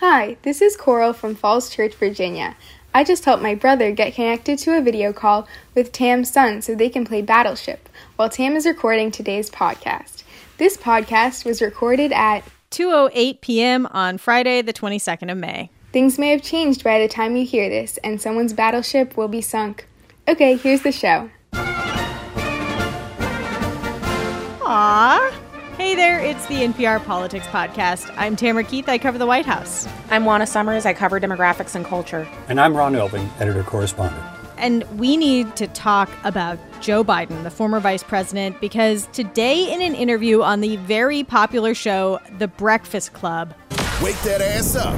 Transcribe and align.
Hi, 0.00 0.36
this 0.42 0.62
is 0.62 0.76
Coral 0.76 1.12
from 1.12 1.34
Falls 1.34 1.70
Church, 1.70 1.92
Virginia. 1.92 2.54
I 2.94 3.02
just 3.02 3.24
helped 3.24 3.42
my 3.42 3.56
brother 3.56 3.90
get 3.90 4.14
connected 4.14 4.56
to 4.60 4.78
a 4.78 4.80
video 4.80 5.12
call 5.12 5.48
with 5.74 5.90
Tam's 5.90 6.30
son 6.30 6.62
so 6.62 6.76
they 6.76 6.88
can 6.88 7.04
play 7.04 7.20
Battleship 7.20 7.88
while 8.14 8.28
Tam 8.28 8.54
is 8.54 8.64
recording 8.64 9.10
today's 9.10 9.50
podcast. 9.50 10.22
This 10.56 10.76
podcast 10.76 11.44
was 11.44 11.60
recorded 11.60 12.12
at 12.12 12.44
2:08 12.70 13.40
p.m. 13.40 13.86
on 13.86 14.18
Friday, 14.18 14.62
the 14.62 14.72
22nd 14.72 15.32
of 15.32 15.38
May. 15.38 15.68
Things 15.92 16.16
may 16.16 16.30
have 16.30 16.44
changed 16.44 16.84
by 16.84 17.00
the 17.00 17.08
time 17.08 17.34
you 17.34 17.44
hear 17.44 17.68
this, 17.68 17.96
and 18.04 18.22
someone's 18.22 18.52
battleship 18.52 19.16
will 19.16 19.26
be 19.26 19.40
sunk. 19.40 19.88
Okay, 20.28 20.54
here's 20.54 20.82
the 20.82 20.92
show. 20.92 21.28
Aww. 24.62 25.47
Hey 25.98 26.04
there, 26.04 26.20
it's 26.20 26.46
the 26.46 26.54
NPR 26.54 27.04
Politics 27.04 27.48
Podcast. 27.48 28.14
I'm 28.16 28.36
Tamara 28.36 28.62
Keith. 28.62 28.88
I 28.88 28.98
cover 28.98 29.18
the 29.18 29.26
White 29.26 29.44
House. 29.46 29.88
I'm 30.10 30.24
Juana 30.24 30.46
Summers. 30.46 30.86
I 30.86 30.94
cover 30.94 31.18
demographics 31.18 31.74
and 31.74 31.84
culture. 31.84 32.24
And 32.46 32.60
I'm 32.60 32.76
Ron 32.76 32.92
Elving, 32.92 33.28
editor 33.40 33.64
correspondent. 33.64 34.22
And 34.58 34.84
we 34.96 35.16
need 35.16 35.56
to 35.56 35.66
talk 35.66 36.08
about 36.22 36.56
Joe 36.80 37.02
Biden, 37.02 37.42
the 37.42 37.50
former 37.50 37.80
vice 37.80 38.04
president, 38.04 38.60
because 38.60 39.08
today, 39.08 39.72
in 39.74 39.82
an 39.82 39.96
interview 39.96 40.40
on 40.40 40.60
the 40.60 40.76
very 40.76 41.24
popular 41.24 41.74
show, 41.74 42.20
The 42.38 42.46
Breakfast 42.46 43.12
Club, 43.12 43.52
Wake 44.00 44.20
that 44.22 44.40
ass 44.40 44.76
up. 44.76 44.94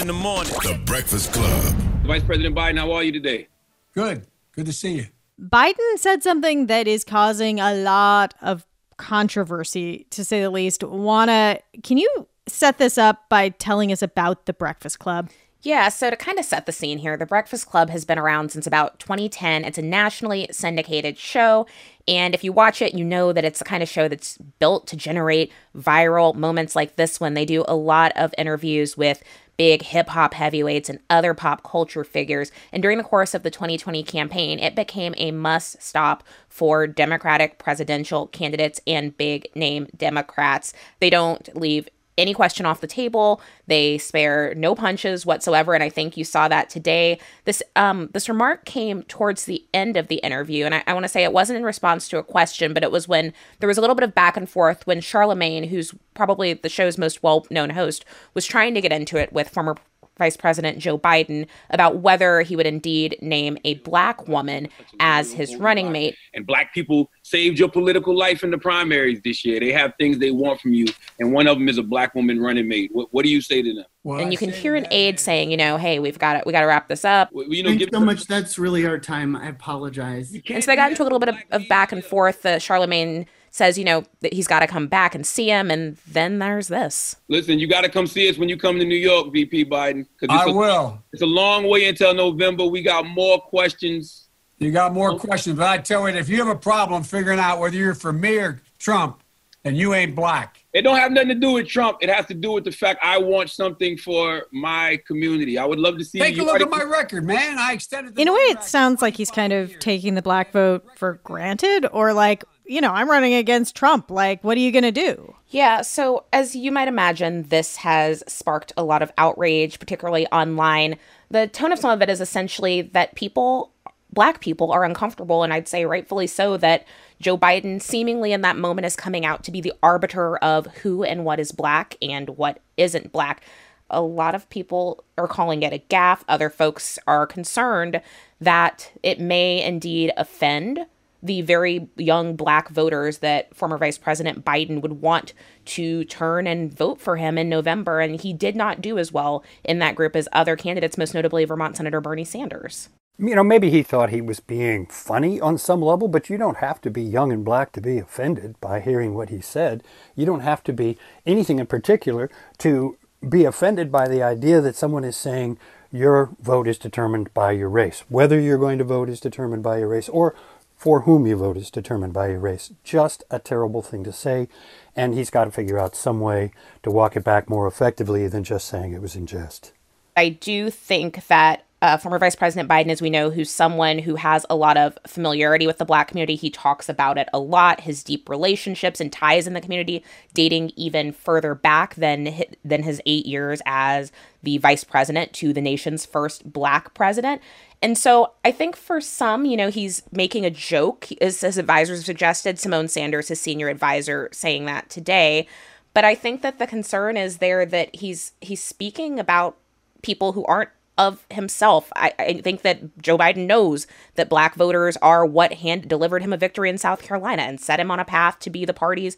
in 0.00 0.08
the 0.08 0.12
morning. 0.12 0.52
The 0.64 0.82
Breakfast 0.84 1.32
Club. 1.32 1.74
Vice 2.02 2.24
President 2.24 2.56
Biden, 2.56 2.76
how 2.76 2.90
are 2.90 3.04
you 3.04 3.12
today? 3.12 3.46
Good. 3.94 4.26
Good 4.50 4.66
to 4.66 4.72
see 4.72 4.94
you. 4.94 5.06
Biden 5.40 5.96
said 5.96 6.24
something 6.24 6.66
that 6.66 6.88
is 6.88 7.04
causing 7.04 7.60
a 7.60 7.72
lot 7.72 8.34
of 8.42 8.66
controversy, 9.00 10.06
to 10.10 10.24
say 10.24 10.42
the 10.42 10.50
least. 10.50 10.84
Juana, 10.84 11.58
can 11.82 11.96
you 11.96 12.28
set 12.46 12.76
this 12.76 12.98
up 12.98 13.28
by 13.30 13.48
telling 13.48 13.90
us 13.90 14.02
about 14.02 14.44
The 14.44 14.52
Breakfast 14.52 14.98
Club? 14.98 15.30
Yeah, 15.62 15.88
so 15.88 16.08
to 16.08 16.16
kind 16.16 16.38
of 16.38 16.44
set 16.44 16.66
the 16.66 16.72
scene 16.72 16.98
here, 16.98 17.16
The 17.16 17.26
Breakfast 17.26 17.66
Club 17.66 17.90
has 17.90 18.04
been 18.04 18.18
around 18.18 18.50
since 18.50 18.66
about 18.66 18.98
2010. 18.98 19.64
It's 19.64 19.78
a 19.78 19.82
nationally 19.82 20.48
syndicated 20.50 21.18
show. 21.18 21.66
And 22.06 22.34
if 22.34 22.44
you 22.44 22.52
watch 22.52 22.80
it, 22.82 22.94
you 22.94 23.04
know 23.04 23.32
that 23.32 23.44
it's 23.44 23.58
the 23.58 23.64
kind 23.64 23.82
of 23.82 23.88
show 23.88 24.08
that's 24.08 24.38
built 24.58 24.86
to 24.88 24.96
generate 24.96 25.52
viral 25.76 26.34
moments 26.34 26.76
like 26.76 26.96
this 26.96 27.20
one. 27.20 27.34
They 27.34 27.44
do 27.44 27.64
a 27.68 27.74
lot 27.74 28.12
of 28.16 28.34
interviews 28.38 28.96
with 28.96 29.22
big 29.60 29.82
hip 29.82 30.08
hop 30.08 30.32
heavyweights 30.32 30.88
and 30.88 31.00
other 31.10 31.34
pop 31.34 31.62
culture 31.62 32.02
figures. 32.02 32.50
And 32.72 32.82
during 32.82 32.96
the 32.96 33.04
course 33.04 33.34
of 33.34 33.42
the 33.42 33.50
2020 33.50 34.02
campaign, 34.04 34.58
it 34.58 34.74
became 34.74 35.12
a 35.18 35.32
must 35.32 35.82
stop 35.82 36.24
for 36.48 36.86
Democratic 36.86 37.58
presidential 37.58 38.28
candidates 38.28 38.80
and 38.86 39.14
big 39.14 39.48
name 39.54 39.86
Democrats. 39.94 40.72
They 40.98 41.10
don't 41.10 41.54
leave 41.54 41.90
any 42.20 42.34
question 42.34 42.66
off 42.66 42.80
the 42.80 42.86
table. 42.86 43.40
They 43.66 43.98
spare 43.98 44.54
no 44.54 44.74
punches 44.74 45.26
whatsoever, 45.26 45.74
and 45.74 45.82
I 45.82 45.88
think 45.88 46.16
you 46.16 46.24
saw 46.24 46.48
that 46.48 46.70
today. 46.70 47.18
This 47.44 47.62
um 47.76 48.08
this 48.12 48.28
remark 48.28 48.64
came 48.64 49.02
towards 49.04 49.44
the 49.44 49.64
end 49.74 49.96
of 49.96 50.08
the 50.08 50.16
interview, 50.16 50.64
and 50.64 50.74
I, 50.74 50.84
I 50.86 50.92
want 50.92 51.04
to 51.04 51.08
say 51.08 51.24
it 51.24 51.32
wasn't 51.32 51.58
in 51.58 51.64
response 51.64 52.08
to 52.08 52.18
a 52.18 52.22
question, 52.22 52.72
but 52.72 52.82
it 52.82 52.92
was 52.92 53.08
when 53.08 53.32
there 53.58 53.68
was 53.68 53.78
a 53.78 53.80
little 53.80 53.96
bit 53.96 54.04
of 54.04 54.14
back 54.14 54.36
and 54.36 54.48
forth 54.48 54.86
when 54.86 55.00
Charlemagne, 55.00 55.64
who's 55.64 55.94
probably 56.14 56.52
the 56.52 56.68
show's 56.68 56.98
most 56.98 57.22
well 57.22 57.46
known 57.50 57.70
host, 57.70 58.04
was 58.34 58.46
trying 58.46 58.74
to 58.74 58.80
get 58.80 58.92
into 58.92 59.16
it 59.16 59.32
with 59.32 59.48
former 59.48 59.76
Vice 60.20 60.36
President 60.36 60.78
Joe 60.78 60.98
Biden 60.98 61.48
about 61.70 61.96
whether 62.00 62.42
he 62.42 62.54
would 62.54 62.66
indeed 62.66 63.16
name 63.22 63.56
a 63.64 63.74
black 63.76 64.28
woman 64.28 64.68
as 65.00 65.32
his 65.32 65.56
running 65.56 65.90
mate. 65.90 66.14
And 66.34 66.46
black 66.46 66.74
people 66.74 67.10
saved 67.22 67.58
your 67.58 67.70
political 67.70 68.14
life 68.16 68.44
in 68.44 68.50
the 68.50 68.58
primaries 68.58 69.20
this 69.24 69.46
year. 69.46 69.58
They 69.58 69.72
have 69.72 69.94
things 69.98 70.18
they 70.18 70.30
want 70.30 70.60
from 70.60 70.74
you, 70.74 70.84
and 71.18 71.32
one 71.32 71.46
of 71.46 71.56
them 71.58 71.70
is 71.70 71.78
a 71.78 71.82
black 71.82 72.14
woman 72.14 72.38
running 72.38 72.68
mate. 72.68 72.90
What, 72.92 73.08
what 73.12 73.24
do 73.24 73.30
you 73.30 73.40
say 73.40 73.62
to 73.62 73.74
them? 73.74 73.84
Well, 74.04 74.18
and 74.18 74.28
I 74.28 74.30
you 74.30 74.36
can 74.36 74.50
hear 74.50 74.76
an 74.76 74.82
that- 74.84 74.92
aide 74.92 75.18
saying, 75.18 75.50
you 75.50 75.56
know, 75.56 75.78
hey, 75.78 75.98
we've 75.98 76.18
got 76.18 76.34
to 76.34 76.42
we 76.44 76.52
got 76.52 76.60
to 76.60 76.66
wrap 76.66 76.88
this 76.88 77.04
up. 77.04 77.30
Well, 77.32 77.46
You 77.48 77.62
know, 77.62 77.70
Thanks 77.70 77.84
give 77.86 77.90
so 77.92 78.00
much. 78.00 78.26
That's 78.26 78.58
really 78.58 78.86
our 78.86 78.98
time. 78.98 79.34
I 79.34 79.48
apologize. 79.48 80.34
And 80.50 80.62
so 80.62 80.70
they 80.70 80.76
got 80.76 80.90
into 80.90 81.02
a 81.02 81.04
little 81.04 81.18
bit 81.18 81.30
of, 81.30 81.36
of 81.50 81.66
back 81.68 81.92
and 81.92 82.04
forth. 82.04 82.44
Uh, 82.44 82.58
Charlemagne 82.58 83.26
says, 83.50 83.76
you 83.78 83.84
know, 83.84 84.04
that 84.20 84.32
he's 84.32 84.46
got 84.46 84.60
to 84.60 84.66
come 84.66 84.86
back 84.86 85.14
and 85.14 85.26
see 85.26 85.48
him, 85.48 85.70
and 85.70 85.96
then 86.06 86.38
there's 86.38 86.68
this. 86.68 87.16
Listen, 87.28 87.58
you 87.58 87.66
got 87.66 87.82
to 87.82 87.88
come 87.88 88.06
see 88.06 88.28
us 88.28 88.38
when 88.38 88.48
you 88.48 88.56
come 88.56 88.78
to 88.78 88.84
New 88.84 88.94
York, 88.96 89.32
VP 89.32 89.64
Biden. 89.64 90.06
'cause 90.18 90.28
it's 90.30 90.32
I 90.32 90.44
a- 90.50 90.52
will. 90.52 90.98
It's 91.12 91.22
a 91.22 91.26
long 91.26 91.68
way 91.68 91.86
until 91.88 92.14
November. 92.14 92.66
We 92.66 92.82
got 92.82 93.06
more 93.06 93.40
questions. 93.40 94.28
You 94.58 94.70
got 94.70 94.92
more 94.92 95.18
questions, 95.18 95.56
but 95.58 95.68
I 95.68 95.78
tell 95.78 96.08
you, 96.08 96.14
if 96.16 96.28
you 96.28 96.36
have 96.38 96.48
a 96.48 96.54
problem 96.58 97.02
figuring 97.02 97.38
out 97.38 97.58
whether 97.60 97.76
you're 97.76 97.94
for 97.94 98.12
me 98.12 98.36
or 98.36 98.60
Trump, 98.78 99.22
and 99.64 99.76
you 99.76 99.92
ain't 99.92 100.14
black, 100.14 100.56
It 100.72 100.82
don't 100.82 100.96
have 100.96 101.10
nothing 101.12 101.28
to 101.30 101.34
do 101.34 101.50
with 101.52 101.66
Trump. 101.66 101.98
It 102.00 102.08
has 102.08 102.24
to 102.26 102.34
do 102.34 102.52
with 102.52 102.64
the 102.64 102.70
fact 102.72 103.00
I 103.02 103.18
want 103.18 103.50
something 103.50 103.96
for 103.98 104.46
my 104.52 104.98
community. 105.06 105.58
I 105.58 105.64
would 105.66 105.78
love 105.80 105.98
to 105.98 106.04
see 106.04 106.18
take 106.20 106.36
you 106.36 106.42
a 106.42 106.44
look 106.44 106.50
already- 106.60 106.64
at 106.64 106.70
my 106.70 106.82
record, 106.84 107.26
man. 107.26 107.58
I 107.58 107.72
extended. 107.72 108.14
The 108.14 108.22
In 108.22 108.28
a 108.28 108.32
way, 108.32 108.38
it 108.38 108.62
sounds 108.62 109.02
like 109.02 109.16
he's 109.16 109.30
kind 109.30 109.52
of 109.52 109.66
25 109.70 109.80
taking 109.80 110.14
the 110.14 110.22
black 110.22 110.52
vote 110.52 110.84
for 110.96 111.14
granted, 111.24 111.86
or 111.92 112.12
like, 112.12 112.44
you 112.70 112.80
know, 112.80 112.92
I'm 112.92 113.10
running 113.10 113.34
against 113.34 113.74
Trump. 113.74 114.12
Like, 114.12 114.44
what 114.44 114.56
are 114.56 114.60
you 114.60 114.70
going 114.70 114.84
to 114.84 114.92
do? 114.92 115.34
Yeah, 115.48 115.82
so 115.82 116.26
as 116.32 116.54
you 116.54 116.70
might 116.70 116.86
imagine, 116.86 117.42
this 117.48 117.74
has 117.78 118.22
sparked 118.28 118.72
a 118.76 118.84
lot 118.84 119.02
of 119.02 119.10
outrage, 119.18 119.80
particularly 119.80 120.28
online. 120.28 120.96
The 121.32 121.48
tone 121.48 121.72
of 121.72 121.80
some 121.80 121.90
of 121.90 122.00
it 122.00 122.08
is 122.08 122.20
essentially 122.20 122.82
that 122.82 123.16
people, 123.16 123.72
black 124.12 124.40
people, 124.40 124.70
are 124.70 124.84
uncomfortable, 124.84 125.42
and 125.42 125.52
I'd 125.52 125.66
say 125.66 125.84
rightfully 125.84 126.28
so, 126.28 126.56
that 126.58 126.86
Joe 127.20 127.36
Biden 127.36 127.82
seemingly 127.82 128.32
in 128.32 128.42
that 128.42 128.56
moment 128.56 128.86
is 128.86 128.94
coming 128.94 129.26
out 129.26 129.42
to 129.44 129.50
be 129.50 129.60
the 129.60 129.74
arbiter 129.82 130.36
of 130.36 130.66
who 130.66 131.02
and 131.02 131.24
what 131.24 131.40
is 131.40 131.50
black 131.50 131.96
and 132.00 132.30
what 132.30 132.60
isn't 132.76 133.10
black. 133.10 133.42
A 133.90 134.00
lot 134.00 134.36
of 134.36 134.48
people 134.48 135.02
are 135.18 135.26
calling 135.26 135.64
it 135.64 135.72
a 135.72 135.82
gaffe. 135.90 136.22
Other 136.28 136.48
folks 136.48 137.00
are 137.08 137.26
concerned 137.26 138.00
that 138.40 138.92
it 139.02 139.18
may 139.18 139.60
indeed 139.60 140.12
offend 140.16 140.86
the 141.22 141.42
very 141.42 141.88
young 141.96 142.36
black 142.36 142.68
voters 142.70 143.18
that 143.18 143.54
former 143.54 143.78
Vice 143.78 143.98
President 143.98 144.44
Biden 144.44 144.80
would 144.80 145.00
want 145.00 145.32
to 145.66 146.04
turn 146.04 146.46
and 146.46 146.72
vote 146.72 147.00
for 147.00 147.16
him 147.16 147.36
in 147.36 147.48
November. 147.48 148.00
And 148.00 148.20
he 148.20 148.32
did 148.32 148.56
not 148.56 148.80
do 148.80 148.98
as 148.98 149.12
well 149.12 149.44
in 149.64 149.78
that 149.80 149.94
group 149.94 150.16
as 150.16 150.28
other 150.32 150.56
candidates, 150.56 150.98
most 150.98 151.14
notably 151.14 151.44
Vermont 151.44 151.76
Senator 151.76 152.00
Bernie 152.00 152.24
Sanders. 152.24 152.88
You 153.18 153.34
know, 153.34 153.44
maybe 153.44 153.68
he 153.68 153.82
thought 153.82 154.08
he 154.08 154.22
was 154.22 154.40
being 154.40 154.86
funny 154.86 155.38
on 155.42 155.58
some 155.58 155.82
level, 155.82 156.08
but 156.08 156.30
you 156.30 156.38
don't 156.38 156.56
have 156.56 156.80
to 156.80 156.90
be 156.90 157.02
young 157.02 157.30
and 157.30 157.44
black 157.44 157.72
to 157.72 157.80
be 157.82 157.98
offended 157.98 158.58
by 158.62 158.80
hearing 158.80 159.12
what 159.14 159.28
he 159.28 159.42
said. 159.42 159.82
You 160.16 160.24
don't 160.24 160.40
have 160.40 160.64
to 160.64 160.72
be 160.72 160.96
anything 161.26 161.58
in 161.58 161.66
particular 161.66 162.30
to 162.58 162.96
be 163.28 163.44
offended 163.44 163.92
by 163.92 164.08
the 164.08 164.22
idea 164.22 164.62
that 164.62 164.74
someone 164.74 165.04
is 165.04 165.18
saying 165.18 165.58
your 165.92 166.30
vote 166.40 166.66
is 166.66 166.78
determined 166.78 167.34
by 167.34 167.52
your 167.52 167.68
race. 167.68 168.04
Whether 168.08 168.40
you're 168.40 168.56
going 168.56 168.78
to 168.78 168.84
vote 168.84 169.10
is 169.10 169.20
determined 169.20 169.62
by 169.62 169.78
your 169.78 169.88
race, 169.88 170.08
or 170.08 170.34
for 170.80 171.02
whom 171.02 171.26
you 171.26 171.36
vote 171.36 171.58
is 171.58 171.70
determined 171.70 172.14
by 172.14 172.28
your 172.28 172.38
race. 172.38 172.72
Just 172.82 173.22
a 173.30 173.38
terrible 173.38 173.82
thing 173.82 174.02
to 174.02 174.12
say, 174.14 174.48
and 174.96 175.12
he's 175.12 175.28
got 175.28 175.44
to 175.44 175.50
figure 175.50 175.78
out 175.78 175.94
some 175.94 176.20
way 176.20 176.52
to 176.82 176.90
walk 176.90 177.16
it 177.16 177.22
back 177.22 177.50
more 177.50 177.66
effectively 177.66 178.26
than 178.28 178.44
just 178.44 178.66
saying 178.66 178.94
it 178.94 179.02
was 179.02 179.14
in 179.14 179.26
jest. 179.26 179.72
I 180.16 180.30
do 180.30 180.70
think 180.70 181.26
that 181.26 181.66
uh, 181.82 181.96
former 181.96 182.18
Vice 182.18 182.36
President 182.36 182.68
Biden, 182.68 182.90
as 182.90 183.00
we 183.00 183.08
know, 183.08 183.30
who's 183.30 183.50
someone 183.50 183.98
who 183.98 184.16
has 184.16 184.44
a 184.50 184.56
lot 184.56 184.76
of 184.76 184.98
familiarity 185.06 185.66
with 185.66 185.78
the 185.78 185.84
Black 185.84 186.08
community. 186.08 186.36
He 186.36 186.50
talks 186.50 186.90
about 186.90 187.16
it 187.16 187.28
a 187.32 187.38
lot. 187.38 187.80
His 187.80 188.04
deep 188.04 188.28
relationships 188.28 189.00
and 189.00 189.10
ties 189.10 189.46
in 189.46 189.54
the 189.54 189.62
community, 189.62 190.04
dating 190.34 190.72
even 190.76 191.12
further 191.12 191.54
back 191.54 191.94
than 191.94 192.44
than 192.62 192.82
his 192.82 193.00
eight 193.06 193.24
years 193.24 193.62
as 193.64 194.12
the 194.42 194.58
Vice 194.58 194.84
President 194.84 195.32
to 195.34 195.52
the 195.52 195.62
nation's 195.62 196.04
first 196.04 196.52
Black 196.52 196.92
president. 196.92 197.40
And 197.82 197.96
so 197.96 198.32
I 198.44 198.52
think 198.52 198.76
for 198.76 199.00
some, 199.00 199.46
you 199.46 199.56
know, 199.56 199.70
he's 199.70 200.02
making 200.12 200.44
a 200.44 200.50
joke, 200.50 201.08
as 201.22 201.40
his 201.40 201.56
advisors 201.56 202.04
suggested. 202.04 202.56
Symone 202.56 202.90
Sanders, 202.90 203.28
his 203.28 203.40
senior 203.40 203.68
advisor, 203.68 204.28
saying 204.32 204.66
that 204.66 204.90
today. 204.90 205.46
But 205.94 206.04
I 206.04 206.14
think 206.14 206.42
that 206.42 206.58
the 206.58 206.66
concern 206.66 207.16
is 207.16 207.38
there 207.38 207.64
that 207.64 207.96
he's 207.96 208.32
he's 208.42 208.62
speaking 208.62 209.18
about 209.18 209.56
people 210.02 210.32
who 210.32 210.44
aren't 210.44 210.70
of 211.00 211.24
himself. 211.30 211.90
I, 211.96 212.12
I 212.18 212.40
think 212.42 212.60
that 212.60 212.98
Joe 212.98 213.16
Biden 213.16 213.46
knows 213.46 213.86
that 214.16 214.28
black 214.28 214.54
voters 214.54 214.98
are 214.98 215.24
what 215.24 215.54
hand 215.54 215.88
delivered 215.88 216.20
him 216.20 216.34
a 216.34 216.36
victory 216.36 216.68
in 216.68 216.76
South 216.76 217.00
Carolina 217.00 217.42
and 217.42 217.58
set 217.58 217.80
him 217.80 217.90
on 217.90 217.98
a 217.98 218.04
path 218.04 218.38
to 218.40 218.50
be 218.50 218.66
the 218.66 218.74
party's 218.74 219.16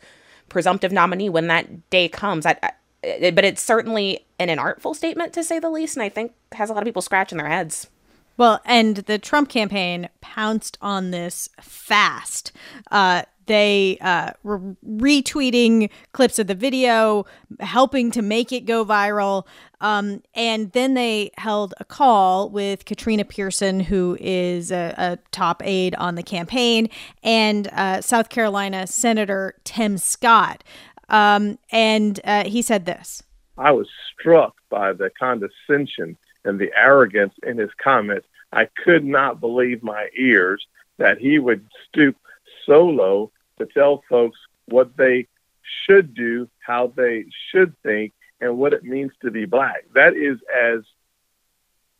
presumptive 0.49 0.93
nominee 0.93 1.29
when 1.29 1.49
that 1.49 1.91
day 1.91 2.09
comes. 2.09 2.47
I, 2.47 2.57
I, 2.63 3.33
but 3.33 3.45
it's 3.45 3.61
certainly 3.61 4.25
an 4.39 4.57
artful 4.61 4.95
statement 4.95 5.33
to 5.33 5.43
say 5.43 5.59
the 5.59 5.71
least, 5.71 5.97
and 5.97 6.05
I 6.05 6.09
think 6.09 6.35
has 6.53 6.71
a 6.71 6.73
lot 6.73 6.85
of 6.85 6.87
people 6.87 7.03
scratching 7.03 7.39
their 7.39 7.49
heads. 7.49 7.89
Well, 8.37 8.61
and 8.65 8.99
the 8.99 9.19
Trump 9.19 9.49
campaign 9.49 10.09
pounced 10.21 10.79
on 10.81 11.11
this 11.11 11.49
fast. 11.61 12.53
Uh, 12.93 13.23
they 13.47 13.99
uh, 14.01 14.33
were 14.43 14.61
retweeting 14.87 15.91
clips 16.13 16.39
of 16.39 16.47
the 16.47 16.55
video, 16.55 17.27
helping 17.61 18.11
to 18.13 18.23
make 18.23 18.53
it 18.53 18.67
go 18.67 18.85
viral. 18.85 19.47
Um, 19.81 20.23
and 20.35 20.71
then 20.73 20.95
they 20.95 21.33
held 21.37 21.75
a 21.81 21.85
call 21.85 22.49
with 22.51 22.85
Katrina 22.85 23.25
Pearson, 23.25 23.81
who 23.81 24.17
is 24.21 24.71
a, 24.71 24.95
a 24.97 25.19
top 25.33 25.63
aide 25.65 25.95
on 25.97 26.15
the 26.15 26.23
campaign, 26.23 26.89
and 27.23 27.69
uh, 27.69 28.01
South 28.01 28.29
Carolina 28.29 28.87
Senator 28.87 29.55
Tim 29.65 29.99
Scott. 29.99 30.63
Um, 31.09 31.59
and 31.71 32.21
uh, 32.25 32.45
he 32.45 32.63
said 32.63 32.87
this. 32.87 33.23
I 33.59 33.73
was 33.73 33.89
struck 34.19 34.55
by 34.71 34.93
the 34.93 35.11
condescension 35.19 36.17
and 36.45 36.59
the 36.59 36.71
arrogance 36.77 37.35
in 37.47 37.59
his 37.59 37.71
comments. 37.83 38.27
I 38.53 38.69
could 38.85 39.05
not 39.05 39.41
believe 39.41 39.83
my 39.83 40.09
ears 40.17 40.67
that 40.99 41.19
he 41.19 41.39
would 41.39 41.67
stoop 41.89 42.17
so 42.67 42.85
low 42.85 43.31
to 43.59 43.67
tell 43.67 44.03
folks 44.09 44.39
what 44.67 44.97
they 44.97 45.29
should 45.87 46.15
do, 46.15 46.49
how 46.61 46.93
they 46.97 47.25
should 47.51 47.75
think, 47.83 48.13
and 48.41 48.59
what 48.59 48.73
it 48.73 48.85
means 48.85 49.13
to 49.23 49.31
be 49.31 49.45
black. 49.45 49.85
That 49.95 50.15
is 50.15 50.39
as 50.55 50.83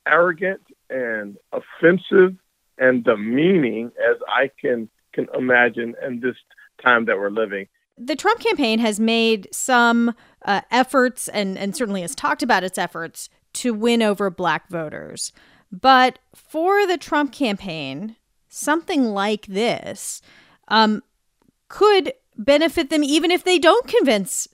arrogant 0.07 0.63
and 0.91 1.37
offensive 1.53 2.37
and 2.79 3.05
demeaning 3.05 3.93
as 4.11 4.17
I 4.29 4.51
can 4.61 4.89
can 5.13 5.29
imagine 5.37 5.95
in 6.05 6.21
this 6.21 6.37
time 6.83 7.05
that 7.05 7.19
we're 7.19 7.31
living. 7.31 7.69
The 7.99 8.17
Trump 8.17 8.41
campaign 8.41 8.79
has 8.79 8.99
made 8.99 9.47
some 9.53 10.15
uh, 10.45 10.63
efforts 10.71 11.29
and, 11.29 11.59
and 11.59 11.77
certainly 11.77 12.01
has 12.01 12.15
talked 12.15 12.43
about 12.43 12.65
its 12.65 12.79
efforts 12.79 13.29
to 13.55 13.75
win 13.75 14.03
over 14.03 14.31
black 14.31 14.69
voters. 14.69 15.33
But 15.71 16.19
for 16.35 16.87
the 16.87 16.97
Trump 16.97 17.33
campaign, 17.33 18.17
something 18.49 19.05
like 19.05 19.47
this 19.47 20.23
um, 20.73 21.03
could 21.69 22.15
benefit 22.37 22.91
them 22.91 23.05
even 23.05 23.31
if 23.31 23.45
they 23.45 23.59
don't 23.59 23.87
convince 23.87 24.49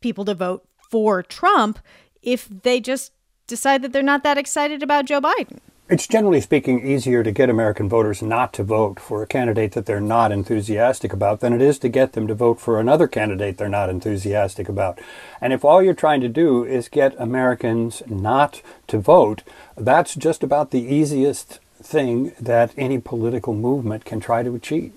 people 0.00 0.24
to 0.24 0.34
vote 0.34 0.66
for 0.90 1.22
Trump 1.22 1.78
if 2.22 2.48
they 2.48 2.80
just 2.80 3.12
decide 3.46 3.82
that 3.82 3.92
they're 3.92 4.02
not 4.02 4.22
that 4.22 4.38
excited 4.38 4.82
about 4.82 5.04
Joe 5.04 5.20
Biden. 5.20 5.58
It's 5.88 6.06
generally 6.06 6.40
speaking 6.40 6.86
easier 6.86 7.24
to 7.24 7.32
get 7.32 7.50
American 7.50 7.88
voters 7.88 8.22
not 8.22 8.52
to 8.52 8.62
vote 8.62 9.00
for 9.00 9.24
a 9.24 9.26
candidate 9.26 9.72
that 9.72 9.86
they're 9.86 10.00
not 10.00 10.30
enthusiastic 10.30 11.12
about 11.12 11.40
than 11.40 11.52
it 11.52 11.60
is 11.60 11.80
to 11.80 11.88
get 11.88 12.12
them 12.12 12.28
to 12.28 12.34
vote 12.34 12.60
for 12.60 12.78
another 12.78 13.08
candidate 13.08 13.58
they're 13.58 13.68
not 13.68 13.90
enthusiastic 13.90 14.68
about. 14.68 15.00
And 15.40 15.52
if 15.52 15.64
all 15.64 15.82
you're 15.82 15.94
trying 15.94 16.20
to 16.20 16.28
do 16.28 16.64
is 16.64 16.88
get 16.88 17.16
Americans 17.18 18.04
not 18.06 18.62
to 18.86 19.00
vote, 19.00 19.42
that's 19.76 20.14
just 20.14 20.44
about 20.44 20.70
the 20.70 20.82
easiest 20.82 21.58
thing 21.82 22.34
that 22.38 22.72
any 22.76 23.00
political 23.00 23.54
movement 23.54 24.04
can 24.04 24.20
try 24.20 24.44
to 24.44 24.54
achieve. 24.54 24.92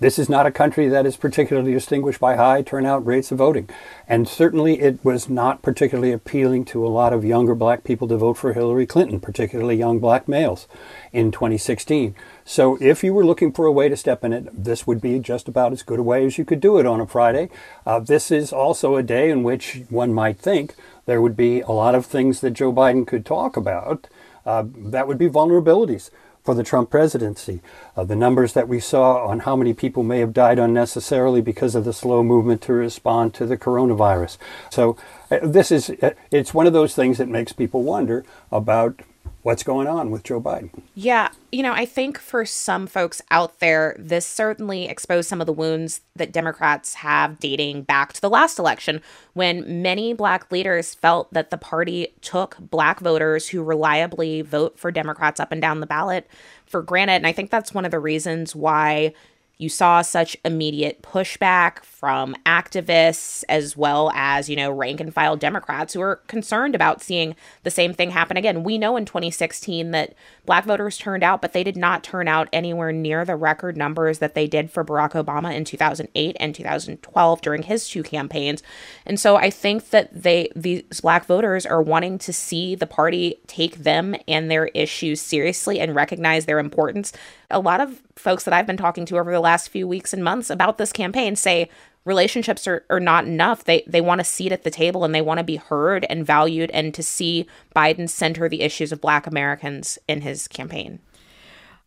This 0.00 0.16
is 0.16 0.28
not 0.28 0.46
a 0.46 0.52
country 0.52 0.88
that 0.88 1.06
is 1.06 1.16
particularly 1.16 1.72
distinguished 1.72 2.20
by 2.20 2.36
high 2.36 2.62
turnout 2.62 3.04
rates 3.04 3.32
of 3.32 3.38
voting. 3.38 3.68
And 4.06 4.28
certainly 4.28 4.80
it 4.80 5.04
was 5.04 5.28
not 5.28 5.60
particularly 5.60 6.12
appealing 6.12 6.66
to 6.66 6.86
a 6.86 6.88
lot 6.88 7.12
of 7.12 7.24
younger 7.24 7.56
black 7.56 7.82
people 7.82 8.06
to 8.06 8.16
vote 8.16 8.34
for 8.34 8.52
Hillary 8.52 8.86
Clinton, 8.86 9.18
particularly 9.18 9.74
young 9.74 9.98
black 9.98 10.28
males 10.28 10.68
in 11.12 11.32
2016. 11.32 12.14
So 12.44 12.78
if 12.80 13.02
you 13.02 13.12
were 13.12 13.26
looking 13.26 13.50
for 13.50 13.66
a 13.66 13.72
way 13.72 13.88
to 13.88 13.96
step 13.96 14.22
in 14.22 14.32
it, 14.32 14.46
this 14.52 14.86
would 14.86 15.00
be 15.00 15.18
just 15.18 15.48
about 15.48 15.72
as 15.72 15.82
good 15.82 15.98
a 15.98 16.04
way 16.04 16.24
as 16.24 16.38
you 16.38 16.44
could 16.44 16.60
do 16.60 16.78
it 16.78 16.86
on 16.86 17.00
a 17.00 17.06
Friday. 17.06 17.50
Uh, 17.84 17.98
this 17.98 18.30
is 18.30 18.52
also 18.52 18.94
a 18.94 19.02
day 19.02 19.30
in 19.30 19.42
which 19.42 19.82
one 19.90 20.14
might 20.14 20.38
think 20.38 20.76
there 21.06 21.20
would 21.20 21.36
be 21.36 21.60
a 21.62 21.72
lot 21.72 21.96
of 21.96 22.06
things 22.06 22.40
that 22.40 22.52
Joe 22.52 22.72
Biden 22.72 23.04
could 23.04 23.26
talk 23.26 23.56
about. 23.56 24.06
Uh, 24.46 24.64
that 24.76 25.08
would 25.08 25.18
be 25.18 25.28
vulnerabilities 25.28 26.10
for 26.48 26.54
the 26.54 26.64
Trump 26.64 26.88
presidency. 26.88 27.60
Uh, 27.94 28.04
the 28.04 28.16
numbers 28.16 28.54
that 28.54 28.68
we 28.68 28.80
saw 28.80 29.26
on 29.26 29.40
how 29.40 29.54
many 29.54 29.74
people 29.74 30.02
may 30.02 30.20
have 30.20 30.32
died 30.32 30.58
unnecessarily 30.58 31.42
because 31.42 31.74
of 31.74 31.84
the 31.84 31.92
slow 31.92 32.22
movement 32.22 32.62
to 32.62 32.72
respond 32.72 33.34
to 33.34 33.44
the 33.44 33.58
coronavirus. 33.58 34.38
So 34.70 34.96
uh, 35.30 35.40
this 35.42 35.70
is 35.70 35.90
uh, 35.90 36.14
it's 36.30 36.54
one 36.54 36.66
of 36.66 36.72
those 36.72 36.94
things 36.94 37.18
that 37.18 37.28
makes 37.28 37.52
people 37.52 37.82
wonder 37.82 38.24
about 38.50 39.02
what's 39.48 39.62
going 39.62 39.86
on 39.86 40.10
with 40.10 40.24
Joe 40.24 40.42
Biden. 40.42 40.68
Yeah, 40.94 41.30
you 41.50 41.62
know, 41.62 41.72
I 41.72 41.86
think 41.86 42.18
for 42.18 42.44
some 42.44 42.86
folks 42.86 43.22
out 43.30 43.60
there, 43.60 43.96
this 43.98 44.26
certainly 44.26 44.86
exposed 44.86 45.26
some 45.26 45.40
of 45.40 45.46
the 45.46 45.54
wounds 45.54 46.02
that 46.16 46.32
Democrats 46.32 46.92
have 46.92 47.40
dating 47.40 47.84
back 47.84 48.12
to 48.12 48.20
the 48.20 48.28
last 48.28 48.58
election 48.58 49.00
when 49.32 49.80
many 49.80 50.12
black 50.12 50.52
leaders 50.52 50.94
felt 50.94 51.32
that 51.32 51.48
the 51.48 51.56
party 51.56 52.08
took 52.20 52.58
black 52.60 53.00
voters 53.00 53.48
who 53.48 53.62
reliably 53.62 54.42
vote 54.42 54.78
for 54.78 54.92
Democrats 54.92 55.40
up 55.40 55.50
and 55.50 55.62
down 55.62 55.80
the 55.80 55.86
ballot 55.86 56.28
for 56.66 56.82
granted. 56.82 57.14
And 57.14 57.26
I 57.26 57.32
think 57.32 57.50
that's 57.50 57.72
one 57.72 57.86
of 57.86 57.90
the 57.90 57.98
reasons 57.98 58.54
why 58.54 59.14
you 59.58 59.68
saw 59.68 60.02
such 60.02 60.36
immediate 60.44 61.02
pushback 61.02 61.82
from 61.82 62.36
activists 62.46 63.42
as 63.48 63.76
well 63.76 64.12
as, 64.14 64.48
you 64.48 64.54
know, 64.54 64.70
rank 64.70 65.00
and 65.00 65.12
file 65.12 65.36
Democrats 65.36 65.94
who 65.94 66.00
are 66.00 66.16
concerned 66.28 66.76
about 66.76 67.02
seeing 67.02 67.34
the 67.64 67.70
same 67.70 67.92
thing 67.92 68.12
happen 68.12 68.36
again. 68.36 68.62
We 68.62 68.78
know 68.78 68.96
in 68.96 69.04
2016 69.04 69.90
that 69.90 70.14
black 70.46 70.64
voters 70.64 70.96
turned 70.96 71.24
out, 71.24 71.42
but 71.42 71.54
they 71.54 71.64
did 71.64 71.76
not 71.76 72.04
turn 72.04 72.28
out 72.28 72.48
anywhere 72.52 72.92
near 72.92 73.24
the 73.24 73.34
record 73.34 73.76
numbers 73.76 74.20
that 74.20 74.36
they 74.36 74.46
did 74.46 74.70
for 74.70 74.84
Barack 74.84 75.12
Obama 75.12 75.52
in 75.52 75.64
2008 75.64 76.36
and 76.38 76.54
2012 76.54 77.40
during 77.40 77.64
his 77.64 77.88
two 77.88 78.04
campaigns. 78.04 78.62
And 79.04 79.18
so 79.18 79.34
I 79.34 79.50
think 79.50 79.90
that 79.90 80.22
they 80.22 80.50
these 80.54 81.00
black 81.00 81.26
voters 81.26 81.66
are 81.66 81.82
wanting 81.82 82.18
to 82.18 82.32
see 82.32 82.76
the 82.76 82.86
party 82.86 83.40
take 83.48 83.78
them 83.78 84.14
and 84.28 84.48
their 84.48 84.66
issues 84.68 85.20
seriously 85.20 85.80
and 85.80 85.96
recognize 85.96 86.46
their 86.46 86.60
importance. 86.60 87.12
A 87.50 87.60
lot 87.60 87.80
of 87.80 88.02
folks 88.16 88.44
that 88.44 88.52
I've 88.52 88.66
been 88.66 88.76
talking 88.76 89.06
to 89.06 89.18
over 89.18 89.32
the 89.32 89.40
last 89.40 89.68
few 89.68 89.88
weeks 89.88 90.12
and 90.12 90.22
months 90.22 90.50
about 90.50 90.78
this 90.78 90.92
campaign 90.92 91.34
say 91.34 91.70
relationships 92.04 92.66
are, 92.66 92.84
are 92.90 93.00
not 93.00 93.26
enough. 93.26 93.64
They 93.64 93.84
they 93.86 94.00
want 94.00 94.20
a 94.20 94.24
seat 94.24 94.52
at 94.52 94.64
the 94.64 94.70
table 94.70 95.04
and 95.04 95.14
they 95.14 95.22
want 95.22 95.38
to 95.38 95.44
be 95.44 95.56
heard 95.56 96.06
and 96.10 96.26
valued 96.26 96.70
and 96.72 96.92
to 96.94 97.02
see 97.02 97.46
Biden 97.74 98.08
center 98.08 98.48
the 98.48 98.62
issues 98.62 98.92
of 98.92 99.00
black 99.00 99.26
Americans 99.26 99.98
in 100.08 100.22
his 100.22 100.48
campaign. 100.48 101.00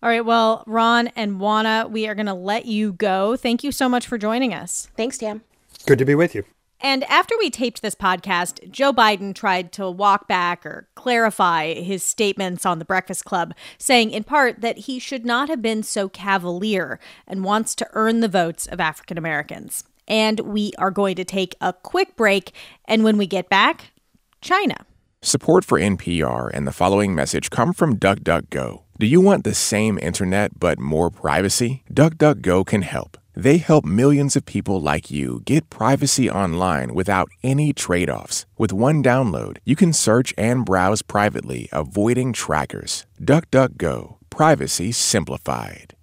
All 0.03 0.09
right, 0.09 0.25
well, 0.25 0.63
Ron 0.65 1.09
and 1.09 1.39
Juana, 1.39 1.87
we 1.87 2.07
are 2.07 2.15
going 2.15 2.25
to 2.25 2.33
let 2.33 2.65
you 2.65 2.93
go. 2.93 3.35
Thank 3.35 3.63
you 3.63 3.71
so 3.71 3.87
much 3.87 4.07
for 4.07 4.17
joining 4.17 4.51
us. 4.51 4.89
Thanks, 4.97 5.19
Tam. 5.19 5.43
Good 5.85 5.99
to 5.99 6.05
be 6.05 6.15
with 6.15 6.33
you. 6.33 6.43
And 6.81 7.03
after 7.03 7.35
we 7.37 7.51
taped 7.51 7.81
this 7.81 7.93
podcast, 7.93 8.69
Joe 8.71 8.91
Biden 8.91 9.35
tried 9.35 9.71
to 9.73 9.89
walk 9.89 10.27
back 10.27 10.65
or 10.65 10.87
clarify 10.95 11.75
his 11.75 12.03
statements 12.03 12.65
on 12.65 12.79
the 12.79 12.85
Breakfast 12.85 13.23
Club, 13.23 13.53
saying 13.77 14.09
in 14.11 14.23
part 14.23 14.61
that 14.61 14.79
he 14.79 14.97
should 14.97 15.23
not 15.23 15.47
have 15.47 15.61
been 15.61 15.83
so 15.83 16.09
cavalier 16.09 16.99
and 17.27 17.43
wants 17.43 17.75
to 17.75 17.87
earn 17.93 18.21
the 18.21 18.27
votes 18.27 18.65
of 18.65 18.79
African 18.79 19.17
Americans. 19.17 19.83
And 20.07 20.39
we 20.39 20.73
are 20.79 20.91
going 20.91 21.15
to 21.17 21.23
take 21.23 21.55
a 21.61 21.71
quick 21.71 22.15
break. 22.15 22.51
And 22.85 23.03
when 23.03 23.17
we 23.17 23.27
get 23.27 23.47
back, 23.47 23.91
China. 24.41 24.75
Support 25.21 25.63
for 25.63 25.79
NPR 25.79 26.49
and 26.51 26.65
the 26.65 26.71
following 26.71 27.13
message 27.13 27.51
come 27.51 27.73
from 27.73 27.97
DuckDuckGo. 27.97 28.81
Do 28.97 29.05
you 29.05 29.21
want 29.21 29.43
the 29.43 29.53
same 29.53 29.99
internet 29.99 30.59
but 30.59 30.79
more 30.79 31.11
privacy? 31.11 31.83
DuckDuckGo 31.93 32.65
can 32.65 32.81
help. 32.81 33.17
They 33.35 33.57
help 33.57 33.85
millions 33.85 34.35
of 34.35 34.45
people 34.45 34.81
like 34.81 35.11
you 35.11 35.41
get 35.45 35.69
privacy 35.69 36.29
online 36.29 36.93
without 36.93 37.29
any 37.43 37.73
trade 37.73 38.09
offs. 38.09 38.45
With 38.57 38.73
one 38.73 39.03
download, 39.03 39.57
you 39.65 39.75
can 39.75 39.93
search 39.93 40.33
and 40.37 40.65
browse 40.65 41.01
privately, 41.01 41.69
avoiding 41.71 42.33
trackers. 42.33 43.05
DuckDuckGo. 43.21 44.17
Privacy 44.29 44.91
simplified. 44.91 45.95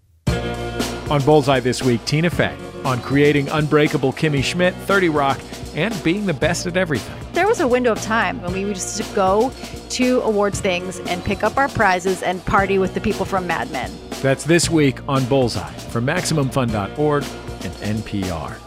On 1.11 1.23
Bullseye 1.23 1.61
this 1.61 1.83
week, 1.83 2.05
Tina 2.05 2.29
Fey 2.29 2.55
on 2.85 3.01
creating 3.01 3.49
Unbreakable 3.49 4.13
Kimmy 4.13 4.43
Schmidt, 4.43 4.75
30 4.75 5.09
Rock, 5.09 5.41
and 5.75 5.95
being 6.03 6.27
the 6.27 6.35
best 6.35 6.67
at 6.67 6.77
everything. 6.77 7.17
There 7.33 7.47
was 7.47 7.61
a 7.61 7.69
window 7.69 7.93
of 7.93 8.01
time 8.01 8.41
when 8.43 8.53
we 8.53 8.65
would 8.65 8.75
just 8.75 9.15
go 9.15 9.53
to 9.91 10.21
awards 10.23 10.61
things 10.61 10.99
and 11.01 11.23
pick 11.25 11.43
up 11.43 11.57
our 11.57 11.69
prizes 11.69 12.23
and 12.23 12.45
party 12.47 12.79
with 12.79 12.95
the 12.95 13.01
people 13.01 13.25
from 13.25 13.47
Mad 13.47 13.71
Men. 13.71 13.91
That's 14.21 14.43
this 14.43 14.69
week 14.69 14.99
on 15.09 15.25
Bullseye 15.27 15.73
from 15.91 16.05
MaximumFun.org 16.05 17.23
and 17.23 18.03
NPR. 18.03 18.59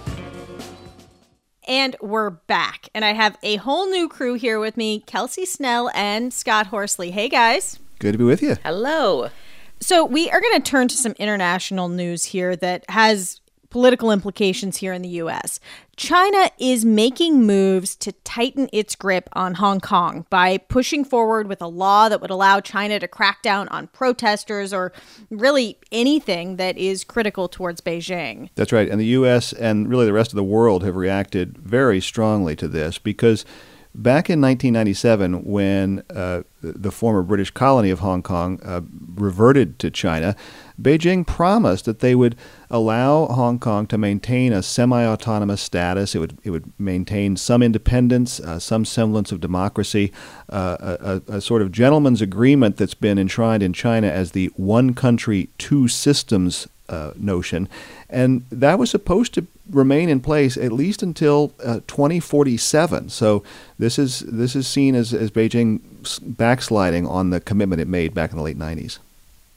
And 1.67 1.95
we're 2.01 2.29
back. 2.29 2.87
And 2.95 3.03
I 3.03 3.11
have 3.11 3.37
a 3.43 3.57
whole 3.57 3.89
new 3.89 4.07
crew 4.07 4.35
here 4.35 4.61
with 4.61 4.77
me 4.77 5.01
Kelsey 5.01 5.45
Snell 5.45 5.91
and 5.93 6.33
Scott 6.33 6.67
Horsley. 6.67 7.11
Hey, 7.11 7.27
guys. 7.27 7.79
Good 7.99 8.13
to 8.13 8.17
be 8.17 8.23
with 8.23 8.41
you. 8.41 8.55
Hello. 8.63 9.29
So, 9.81 10.05
we 10.05 10.29
are 10.29 10.39
going 10.39 10.61
to 10.61 10.71
turn 10.71 10.87
to 10.87 10.95
some 10.95 11.15
international 11.19 11.89
news 11.89 12.23
here 12.23 12.55
that 12.55 12.85
has 12.89 13.41
political 13.69 14.11
implications 14.11 14.77
here 14.77 14.93
in 14.93 15.01
the 15.01 15.09
US. 15.09 15.59
China 16.01 16.49
is 16.57 16.83
making 16.83 17.45
moves 17.45 17.95
to 17.95 18.11
tighten 18.11 18.67
its 18.73 18.95
grip 18.95 19.29
on 19.33 19.53
Hong 19.53 19.79
Kong 19.79 20.25
by 20.31 20.57
pushing 20.57 21.05
forward 21.05 21.47
with 21.47 21.61
a 21.61 21.67
law 21.67 22.09
that 22.09 22.19
would 22.21 22.31
allow 22.31 22.59
China 22.59 22.99
to 22.99 23.07
crack 23.07 23.43
down 23.43 23.67
on 23.67 23.85
protesters 23.85 24.73
or 24.73 24.91
really 25.29 25.77
anything 25.91 26.55
that 26.55 26.75
is 26.75 27.03
critical 27.03 27.47
towards 27.47 27.81
Beijing. 27.81 28.49
That's 28.55 28.71
right. 28.71 28.89
And 28.89 28.99
the 28.99 29.05
US 29.05 29.53
and 29.53 29.87
really 29.87 30.07
the 30.07 30.11
rest 30.11 30.31
of 30.31 30.37
the 30.37 30.43
world 30.43 30.83
have 30.83 30.95
reacted 30.95 31.59
very 31.59 32.01
strongly 32.01 32.55
to 32.55 32.67
this 32.67 32.97
because 32.97 33.45
Back 33.93 34.29
in 34.29 34.39
1997, 34.39 35.43
when 35.43 36.03
uh, 36.09 36.43
the 36.61 36.91
former 36.91 37.23
British 37.23 37.51
colony 37.51 37.89
of 37.89 37.99
Hong 37.99 38.23
Kong 38.23 38.57
uh, 38.63 38.79
reverted 39.15 39.79
to 39.79 39.91
China, 39.91 40.33
Beijing 40.81 41.27
promised 41.27 41.83
that 41.85 41.99
they 41.99 42.15
would 42.15 42.37
allow 42.69 43.25
Hong 43.25 43.59
Kong 43.59 43.85
to 43.87 43.97
maintain 43.97 44.53
a 44.53 44.63
semi-autonomous 44.63 45.61
status. 45.61 46.15
It 46.15 46.19
would 46.19 46.37
it 46.45 46.51
would 46.51 46.71
maintain 46.79 47.35
some 47.35 47.61
independence, 47.61 48.39
uh, 48.39 48.59
some 48.59 48.85
semblance 48.85 49.33
of 49.33 49.41
democracy, 49.41 50.13
uh, 50.47 50.95
a, 51.01 51.21
a, 51.27 51.41
sort 51.41 51.61
of 51.61 51.73
gentleman's 51.73 52.21
agreement 52.21 52.77
that's 52.77 52.93
been 52.93 53.19
enshrined 53.19 53.61
in 53.61 53.73
China 53.73 54.07
as 54.07 54.31
the 54.31 54.47
one 54.55 54.93
country, 54.93 55.49
two 55.57 55.89
systems 55.89 56.69
uh, 56.91 57.13
notion, 57.15 57.67
and 58.09 58.45
that 58.51 58.77
was 58.77 58.91
supposed 58.91 59.33
to 59.35 59.47
remain 59.69 60.09
in 60.09 60.19
place 60.19 60.57
at 60.57 60.71
least 60.71 61.01
until 61.01 61.53
uh, 61.63 61.79
2047. 61.87 63.09
So 63.09 63.43
this 63.79 63.97
is 63.97 64.19
this 64.19 64.55
is 64.55 64.67
seen 64.67 64.95
as 64.95 65.13
as 65.13 65.31
Beijing 65.31 65.79
backsliding 66.21 67.07
on 67.07 67.29
the 67.29 67.39
commitment 67.39 67.81
it 67.81 67.87
made 67.87 68.13
back 68.13 68.31
in 68.31 68.37
the 68.37 68.43
late 68.43 68.57
90s. 68.57 68.99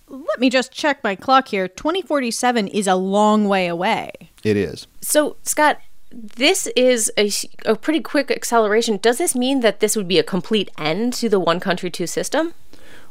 Let 0.09 0.39
me 0.39 0.51
just 0.51 0.73
check 0.73 1.03
my 1.03 1.15
clock 1.15 1.49
here. 1.49 1.67
2047 1.67 2.69
is 2.69 2.87
a 2.87 2.95
long 2.95 3.49
way 3.49 3.67
away. 3.67 4.13
It 4.45 4.57
is. 4.57 4.87
So, 5.01 5.37
Scott, 5.43 5.79
this 6.13 6.69
is 6.77 7.11
a, 7.19 7.31
a 7.65 7.75
pretty 7.75 8.01
quick 8.01 8.31
acceleration. 8.31 8.99
Does 8.99 9.19
this 9.19 9.35
mean 9.35 9.61
that 9.61 9.81
this 9.81 9.97
would 9.97 10.07
be 10.07 10.19
a 10.19 10.23
complete 10.23 10.71
end 10.79 11.15
to 11.15 11.29
the 11.29 11.41
one 11.41 11.59
country, 11.59 11.91
two 11.91 12.07
system? 12.07 12.55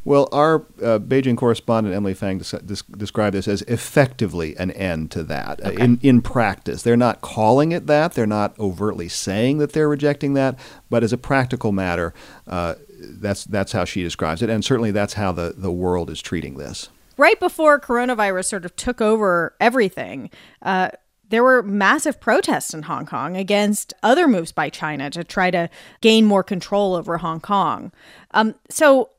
Well, 0.06 0.28
our 0.32 0.56
uh, 0.82 1.00
Beijing 1.00 1.38
correspondent 1.38 1.96
Emily 1.96 2.14
Feng 2.14 2.40
des- 2.40 2.60
des- 2.60 2.98
described 2.98 3.36
this 3.36 3.48
as 3.48 3.62
effectively 3.64 4.56
an 4.58 4.72
end 4.72 5.12
to 5.12 5.24
that. 5.24 5.66
Uh, 5.66 5.72
in 5.72 6.00
in 6.02 6.22
practice, 6.22 6.84
they're 6.84 6.98
not 6.98 7.22
calling 7.22 7.72
it 7.72 7.88
that. 7.88 8.14
They're 8.14 8.26
not 8.26 8.58
overtly 8.60 9.08
saying 9.08 9.60
that 9.60 9.72
they're 9.72 9.90
rejecting 9.90 10.34
that. 10.34 10.60
But 10.90 11.04
as 11.04 11.14
a 11.14 11.18
practical 11.18 11.72
matter, 11.72 12.14
uh, 12.48 12.76
that's 13.00 13.46
that's 13.46 13.72
how 13.72 13.86
she 13.86 14.04
describes 14.04 14.42
it, 14.42 14.50
and 14.50 14.64
certainly 14.64 14.92
that's 14.92 15.14
how 15.14 15.32
the 15.32 15.54
the 15.56 15.72
world 15.72 16.10
is 16.10 16.22
treating 16.22 16.58
this. 16.58 16.90
Right 17.16 17.40
before 17.40 17.80
coronavirus 17.80 18.46
sort 18.46 18.66
of 18.66 18.76
took 18.76 19.00
over 19.00 19.56
everything, 19.60 20.32
uh, 20.64 20.90
there 21.30 21.44
were 21.44 21.64
massive 21.64 22.20
protests 22.20 22.74
in 22.74 22.84
Hong 22.84 23.06
Kong 23.06 23.38
against 23.38 23.94
other 24.04 24.28
moves 24.28 24.52
by 24.52 24.70
China 24.70 25.10
to 25.12 25.24
try 25.24 25.50
to 25.52 25.70
gain 26.02 26.26
more 26.26 26.44
control 26.44 26.96
over 26.96 27.18
Hong 27.18 27.40
Kong. 27.40 27.92
Um, 28.32 28.56
so, 28.70 29.10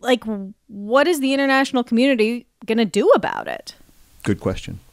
like, 0.00 0.24
what 0.66 1.06
is 1.06 1.20
the 1.20 1.32
international 1.32 1.84
community 1.84 2.46
going 2.64 2.78
to 2.78 2.84
do 2.84 3.08
about 3.10 3.48
it? 3.48 3.74
Good 4.22 4.40
question. 4.40 4.80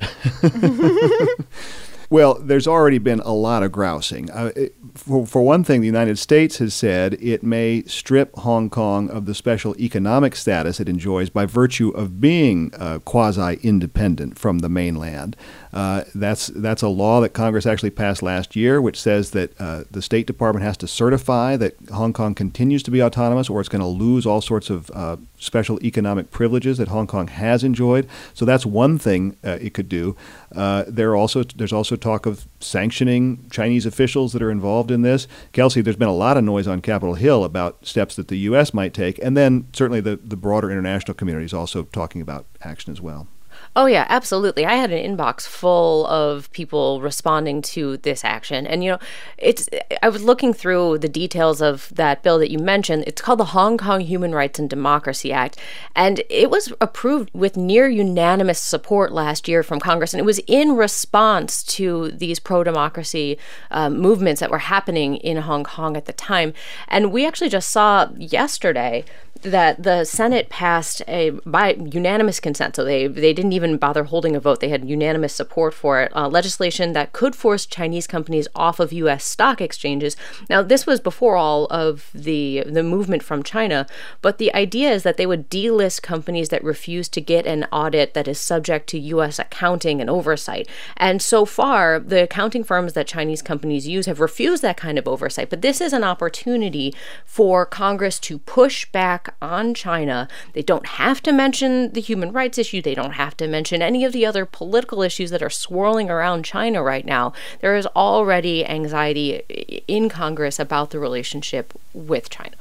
well, 2.10 2.36
there's 2.40 2.68
already 2.68 2.98
been 2.98 3.20
a 3.22 3.34
lot 3.34 3.64
of 3.64 3.72
grousing. 3.72 4.30
Uh, 4.32 4.52
it, 4.56 4.76
for, 4.96 5.26
for 5.26 5.42
one 5.42 5.64
thing, 5.64 5.82
the 5.82 5.88
United 5.88 6.20
States 6.20 6.58
has 6.58 6.74
said 6.74 7.16
it 7.22 7.44
may 7.44 7.84
strip 7.84 8.36
Hong 8.36 8.70
Kong 8.70 9.10
of 9.10 9.26
the 9.26 9.34
special 9.34 9.76
economic 9.80 10.36
status 10.36 10.80
it 10.80 10.88
enjoys 10.88 11.30
by 11.30 11.46
virtue 11.46 11.90
of 11.90 12.22
being 12.22 12.72
uh, 12.76 13.00
quasi 13.00 13.60
independent 13.64 14.38
from 14.38 14.60
the 14.60 14.70
mainland. 14.70 15.36
Uh, 15.74 16.04
that's 16.14 16.48
that's 16.48 16.84
a 16.84 16.88
law 16.88 17.20
that 17.22 17.30
Congress 17.30 17.66
actually 17.66 17.90
passed 17.90 18.22
last 18.22 18.56
year, 18.56 18.80
which 18.80 19.00
says 19.00 19.32
that 19.32 19.60
uh, 19.60 19.84
the 19.90 20.02
State 20.02 20.28
Department 20.28 20.64
has 20.64 20.78
to 20.78 20.88
certify 20.88 21.58
that 21.58 21.76
Hong 21.92 22.14
Kong 22.14 22.36
continues 22.36 22.84
to 22.84 22.92
be 22.92 23.02
autonomous, 23.02 23.50
or 23.50 23.60
it's 23.60 23.70
going 23.70 23.82
to 23.82 23.88
lose 23.88 24.26
all 24.26 24.42
sorts 24.42 24.70
of 24.70 24.92
uh, 24.94 25.18
special 25.44 25.84
economic 25.84 26.32
privileges 26.32 26.78
that 26.78 26.88
Hong 26.88 27.08
Kong 27.08 27.28
has 27.28 27.64
enjoyed. 27.64 28.08
So 28.34 28.46
that's 28.46 28.66
one 28.66 28.98
thing 28.98 29.38
uh, 29.44 29.58
it 29.62 29.74
could 29.74 29.90
do. 29.90 30.16
Uh, 30.56 30.86
there 30.88 31.12
are 31.12 31.16
also 31.16 31.44
there's 31.44 31.74
also 31.74 31.96
talk 31.96 32.26
of 32.26 32.48
sanctioning 32.60 33.48
Chinese 33.52 33.86
officials 33.86 34.34
that 34.34 34.42
are 34.42 34.52
involved 34.52 34.92
in 34.92 35.02
this. 35.02 35.28
Kelsey, 35.52 35.82
there's 35.82 35.96
been 35.96 36.08
a 36.08 36.14
lot 36.14 36.38
of 36.38 36.44
noise 36.44 36.68
on 36.68 36.82
Capitol 36.82 37.16
Hill 37.16 37.44
about 37.44 37.86
steps 37.86 38.16
that 38.16 38.30
the 38.30 38.38
U.S. 38.40 38.74
might 38.74 38.94
take, 38.94 39.20
and 39.20 39.36
then 39.36 39.68
certainly 39.74 40.02
the 40.02 40.16
the 40.16 40.38
broader 40.38 40.72
international 40.72 41.14
community 41.14 41.46
is 41.46 41.54
also 41.54 41.84
talking 41.84 42.22
about 42.22 42.46
action 42.64 42.92
as 42.92 43.02
well. 43.02 43.28
Oh, 43.76 43.88
yeah, 43.88 44.06
absolutely. 44.08 44.68
I 44.68 44.76
had 44.76 44.92
an 44.92 45.18
inbox 45.18 45.48
full 45.48 46.06
of 46.06 46.52
people 46.52 47.02
responding 47.02 47.64
to 47.64 47.98
this 47.98 48.24
action. 48.24 48.68
And, 48.68 48.84
you 48.84 48.92
know, 48.92 49.00
it's, 49.38 49.68
I 50.04 50.10
was 50.10 50.24
looking 50.24 50.54
through 50.54 51.00
the 51.00 51.10
details 51.10 51.60
of 51.60 51.92
that 51.96 52.22
bill 52.22 52.38
that 52.38 52.52
you 52.52 52.60
mentioned. 52.60 53.06
It's 53.08 53.22
called 53.22 53.40
the 53.40 53.46
Hong 53.46 53.80
Kong 53.80 54.02
Human 54.02 54.36
Rights 54.36 54.60
and 54.60 54.70
Democracy 54.70 55.34
Act. 55.34 55.58
And 55.96 56.22
it 56.30 56.52
was 56.52 56.72
approved 56.82 57.32
with 57.34 57.58
near 57.58 57.90
unanimous 57.90 58.62
support 58.62 59.12
last 59.12 59.48
year 59.48 59.64
from 59.64 59.80
Congress. 59.80 60.14
And 60.14 60.20
it 60.20 60.26
was 60.26 60.40
in 60.46 60.76
response 60.76 61.64
to 61.64 62.12
these 62.12 62.40
pro 62.40 62.64
democracy 62.64 63.40
um, 63.72 63.98
movements 63.98 64.40
that 64.40 64.52
were 64.52 64.60
happening 64.60 65.16
in 65.16 65.38
Hong 65.38 65.64
Kong 65.64 65.98
at 65.98 66.06
the 66.06 66.14
time. 66.14 66.54
And 66.88 67.12
we 67.12 67.26
actually 67.26 67.50
just 67.50 67.70
saw 67.70 68.10
yesterday 68.16 69.04
that 69.44 69.84
the 69.84 70.06
Senate 70.06 70.50
passed 70.50 71.02
a 71.08 71.32
by 71.46 71.74
unanimous 71.74 72.40
consent. 72.40 72.76
So 72.76 72.84
they 72.84 73.08
they 73.08 73.34
didn't 73.34 73.54
even 73.54 73.78
bother 73.78 74.06
holding 74.06 74.36
a 74.36 74.40
vote. 74.40 74.60
They 74.60 74.70
had 74.70 74.90
unanimous 74.90 75.34
support 75.34 75.74
for 75.74 76.02
it. 76.02 76.16
Uh, 76.16 76.28
legislation 76.28 76.94
that 76.94 77.14
could 77.14 77.36
force 77.36 77.66
Chinese 77.66 78.08
companies 78.08 78.48
off 78.56 78.80
of 78.80 78.94
U.S. 78.94 79.26
stock 79.26 79.62
exchanges. 79.62 80.16
Now 80.50 80.62
this 80.62 80.86
was 80.86 81.00
before 81.00 81.36
all 81.36 81.66
of 81.66 82.10
the 82.14 82.64
the 82.66 82.84
movement 82.84 83.24
from 83.24 83.44
China, 83.44 83.86
but 84.22 84.38
the 84.38 84.54
idea 84.54 84.92
is 84.92 85.04
that 85.04 85.18
they 85.18 85.26
would 85.26 85.50
delist 85.50 86.02
companies 86.02 86.50
that 86.50 86.64
refuse 86.64 87.10
to 87.10 87.22
get 87.22 87.46
an 87.46 87.66
audit 87.72 88.14
that 88.14 88.28
is 88.28 88.40
subject 88.40 88.88
to 88.90 89.00
U.S. 89.00 89.40
accounting 89.40 90.02
and 90.02 90.10
oversight. 90.10 90.68
And 90.98 91.22
so 91.22 91.46
far, 91.46 92.00
the 92.00 92.24
accounting 92.24 92.64
firms 92.64 92.94
that 92.94 93.08
Chinese 93.08 93.42
companies 93.42 93.88
use 93.88 94.06
have 94.06 94.20
refused 94.20 94.64
that 94.64 94.78
kind 94.78 94.98
of 94.98 95.08
oversight. 95.08 95.50
But 95.50 95.62
this 95.62 95.82
is 95.82 95.94
an 95.94 96.04
opportunity 96.04 96.94
for 97.26 97.66
Congress 97.66 98.20
to 98.22 98.40
push 98.40 98.86
back 98.92 99.33
on 99.42 99.74
China. 99.74 100.28
They 100.54 100.62
don't 100.62 100.86
have 100.86 101.22
to 101.24 101.32
mention 101.32 101.92
the 101.94 102.02
human 102.02 102.32
rights 102.32 102.58
issue. 102.58 102.82
They 102.82 102.96
don't 102.96 103.14
have 103.14 103.36
to 103.38 103.48
mention 103.48 103.82
any 103.82 104.06
of 104.06 104.14
the 104.14 104.26
other 104.26 104.46
political 104.46 105.02
issues 105.02 105.30
that 105.32 105.44
are 105.44 105.50
swirling 105.50 106.10
around 106.10 106.46
China 106.46 106.84
right 106.84 107.06
now. 107.06 107.34
There 107.62 107.76
is 107.76 107.88
already 107.88 108.66
anxiety 108.66 109.84
in 109.88 110.10
Congress 110.10 110.60
about 110.60 110.92
the 110.92 111.00
relationship 111.00 111.74
with 111.94 112.30
China. 112.30 112.56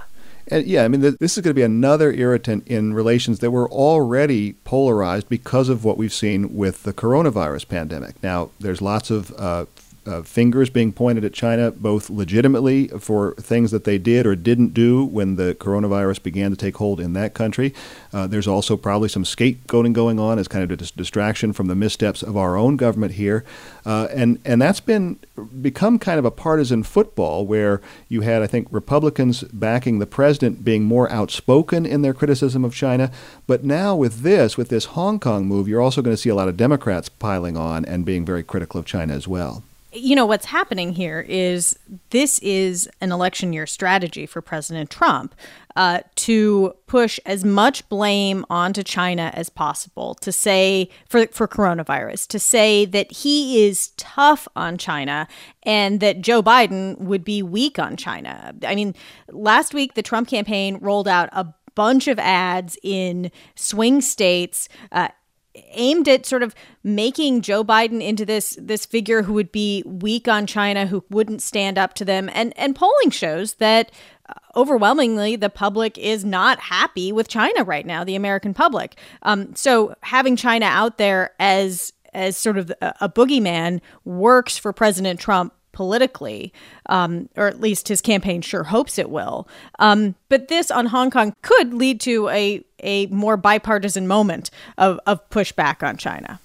And 0.48 0.66
yeah, 0.66 0.84
I 0.84 0.88
mean, 0.88 1.00
this 1.00 1.38
is 1.38 1.42
going 1.42 1.50
to 1.50 1.54
be 1.54 1.62
another 1.62 2.12
irritant 2.12 2.66
in 2.66 2.94
relations 2.94 3.38
that 3.38 3.52
were 3.52 3.70
already 3.70 4.54
polarized 4.64 5.28
because 5.28 5.68
of 5.68 5.84
what 5.84 5.96
we've 5.96 6.12
seen 6.12 6.56
with 6.56 6.82
the 6.82 6.92
coronavirus 6.92 7.68
pandemic. 7.68 8.20
Now, 8.22 8.50
there's 8.58 8.82
lots 8.82 9.10
of 9.10 9.32
uh, 9.38 9.66
uh, 10.06 10.23
fingers 10.23 10.68
being 10.68 10.92
pointed 10.92 11.25
at 11.25 11.32
China, 11.32 11.71
both 11.71 12.11
legitimately 12.11 12.88
for 12.88 13.35
things 13.37 13.71
that 13.71 13.85
they 13.85 13.99
did 13.99 14.26
or 14.26 14.35
didn't 14.35 14.75
do 14.75 15.04
when 15.04 15.37
the 15.37 15.54
coronavirus 15.54 16.23
began 16.23 16.50
to 16.50 16.56
take 16.56 16.76
hold 16.76 17.00
in 17.00 17.12
that 17.12 17.35
country. 17.35 17.73
Uh, 18.12 18.26
there's 18.26 18.49
also 18.49 18.76
probably 18.76 19.09
some 19.09 19.25
scapegoating 19.25 19.92
going 19.92 20.18
on 20.18 20.38
as 20.38 20.49
kind 20.49 20.64
of 20.64 20.71
a 20.71 20.76
dis- 20.76 20.90
distraction 20.90 21.52
from 21.52 21.68
the 21.68 21.75
missteps 21.75 22.23
of 22.23 22.37
our 22.37 22.56
own 22.56 22.76
government 22.76 23.12
here, 23.12 23.44
uh, 23.87 24.09
and 24.11 24.40
and 24.44 24.61
that's 24.61 24.80
been 24.80 25.18
become 25.61 25.99
kind 25.99 26.18
of 26.18 26.25
a 26.25 26.30
partisan 26.30 26.82
football 26.82 27.47
where 27.47 27.80
you 28.09 28.23
had, 28.23 28.42
I 28.42 28.47
think, 28.47 28.68
Republicans 28.71 29.42
backing 29.44 29.99
the 29.99 30.06
president 30.06 30.64
being 30.64 30.85
more 30.85 31.11
outspoken 31.11 31.87
in 31.87 32.02
their 32.02 32.14
criticism 32.14 32.64
of 32.64 32.75
China, 32.75 33.11
but 33.47 33.64
now 33.64 33.94
with 33.94 34.21
this, 34.21 34.56
with 34.56 34.68
this 34.68 34.87
Hong 34.87 35.18
Kong 35.18 35.47
move, 35.47 35.68
you're 35.68 35.80
also 35.80 36.02
going 36.02 36.14
to 36.14 36.21
see 36.21 36.28
a 36.28 36.35
lot 36.35 36.49
of 36.49 36.56
Democrats 36.56 37.09
piling 37.09 37.56
on 37.56 37.85
and 37.85 38.04
being 38.04 38.25
very 38.25 38.42
critical 38.42 38.80
of 38.80 38.87
China 38.87 39.14
as 39.14 39.26
well 39.26 39.62
you 39.92 40.16
know 40.16 40.26
what's 40.26 40.46
happening 40.46 40.92
here 40.92 41.20
is 41.28 41.78
this 42.11 42.38
is 42.40 42.88
an 43.00 43.12
election 43.12 43.52
year 43.52 43.66
strategy 43.66 44.26
for 44.26 44.40
President 44.40 44.90
Trump 44.90 45.34
uh, 45.76 46.00
to 46.16 46.75
push 46.87 47.20
as 47.26 47.44
much 47.44 47.88
blame 47.88 48.44
onto 48.49 48.82
China 48.82 49.30
as 49.34 49.50
possible 49.50 50.14
to 50.16 50.32
say 50.32 50.88
for 51.08 51.26
for 51.28 51.46
coronavirus 51.46 52.26
to 52.28 52.38
say 52.38 52.84
that 52.87 53.11
he 53.12 53.66
is 53.66 53.88
tough 53.96 54.49
on 54.56 54.78
China 54.78 55.28
and 55.62 56.00
that 56.00 56.20
Joe 56.20 56.42
Biden 56.42 56.99
would 56.99 57.25
be 57.25 57.42
weak 57.42 57.78
on 57.78 57.96
China. 57.96 58.54
I 58.66 58.75
mean, 58.75 58.94
last 59.30 59.75
week 59.75 59.94
the 59.94 60.02
Trump 60.02 60.28
campaign 60.28 60.78
rolled 60.80 61.08
out 61.08 61.28
a 61.32 61.54
bunch 61.75 62.08
of 62.08 62.18
ads 62.18 62.76
in 62.82 63.30
swing 63.54 64.00
states. 64.00 64.68
Uh, 64.90 65.08
aimed 65.54 66.09
at 66.09 66.26
sort 66.26 66.42
of 66.42 66.54
making 66.82 67.42
Joe 67.42 67.64
Biden 67.64 68.02
into 68.02 68.25
this 68.25 68.56
this 68.61 68.87
figure 68.87 69.23
who 69.23 69.32
would 69.35 69.52
be 69.52 69.82
weak 69.87 70.28
on 70.28 70.47
China, 70.47 70.87
who 70.87 71.04
wouldn't 71.11 71.42
stand 71.42 71.78
up 71.78 71.94
to 71.94 72.04
them, 72.04 72.30
and 72.32 72.52
and 72.56 72.75
polling 72.75 73.11
shows 73.11 73.54
that 73.54 73.90
uh, 74.28 74.35
overwhelmingly 74.56 75.37
the 75.37 75.50
public 75.50 75.99
is 75.99 76.25
not 76.25 76.59
happy 76.61 77.12
with 77.12 77.28
China 77.28 77.64
right 77.64 77.87
now, 77.87 78.04
the 78.04 78.16
American 78.16 78.54
public. 78.54 78.97
Um, 79.23 79.54
so 79.54 79.94
having 80.02 80.37
China 80.37 80.66
out 80.66 80.99
there 80.99 81.32
as 81.38 81.92
as 82.12 82.37
sort 82.37 82.59
of 82.59 82.71
a, 82.80 82.94
a 83.02 83.09
boogeyman 83.09 83.80
works 84.04 84.59
for 84.59 84.73
President 84.73 85.18
Trump 85.18 85.54
politically, 85.72 86.52
um, 86.86 87.28
or 87.36 87.48
at 87.48 87.60
least 87.60 87.88
his 87.88 88.00
campaign 88.00 88.42
sure 88.42 88.64
hopes 88.64 88.98
it 88.98 89.10
will. 89.10 89.48
Um, 89.78 90.14
but 90.28 90.48
this 90.48 90.70
on 90.70 90.86
Hong 90.86 91.10
Kong 91.10 91.34
could 91.42 91.74
lead 91.74 92.00
to 92.02 92.28
a 92.28 92.64
a 92.84 93.06
more 93.06 93.36
bipartisan 93.36 94.08
moment 94.08 94.50
of, 94.76 94.98
of 95.06 95.28
pushback 95.30 95.86
on 95.86 95.96
China. 95.96 96.40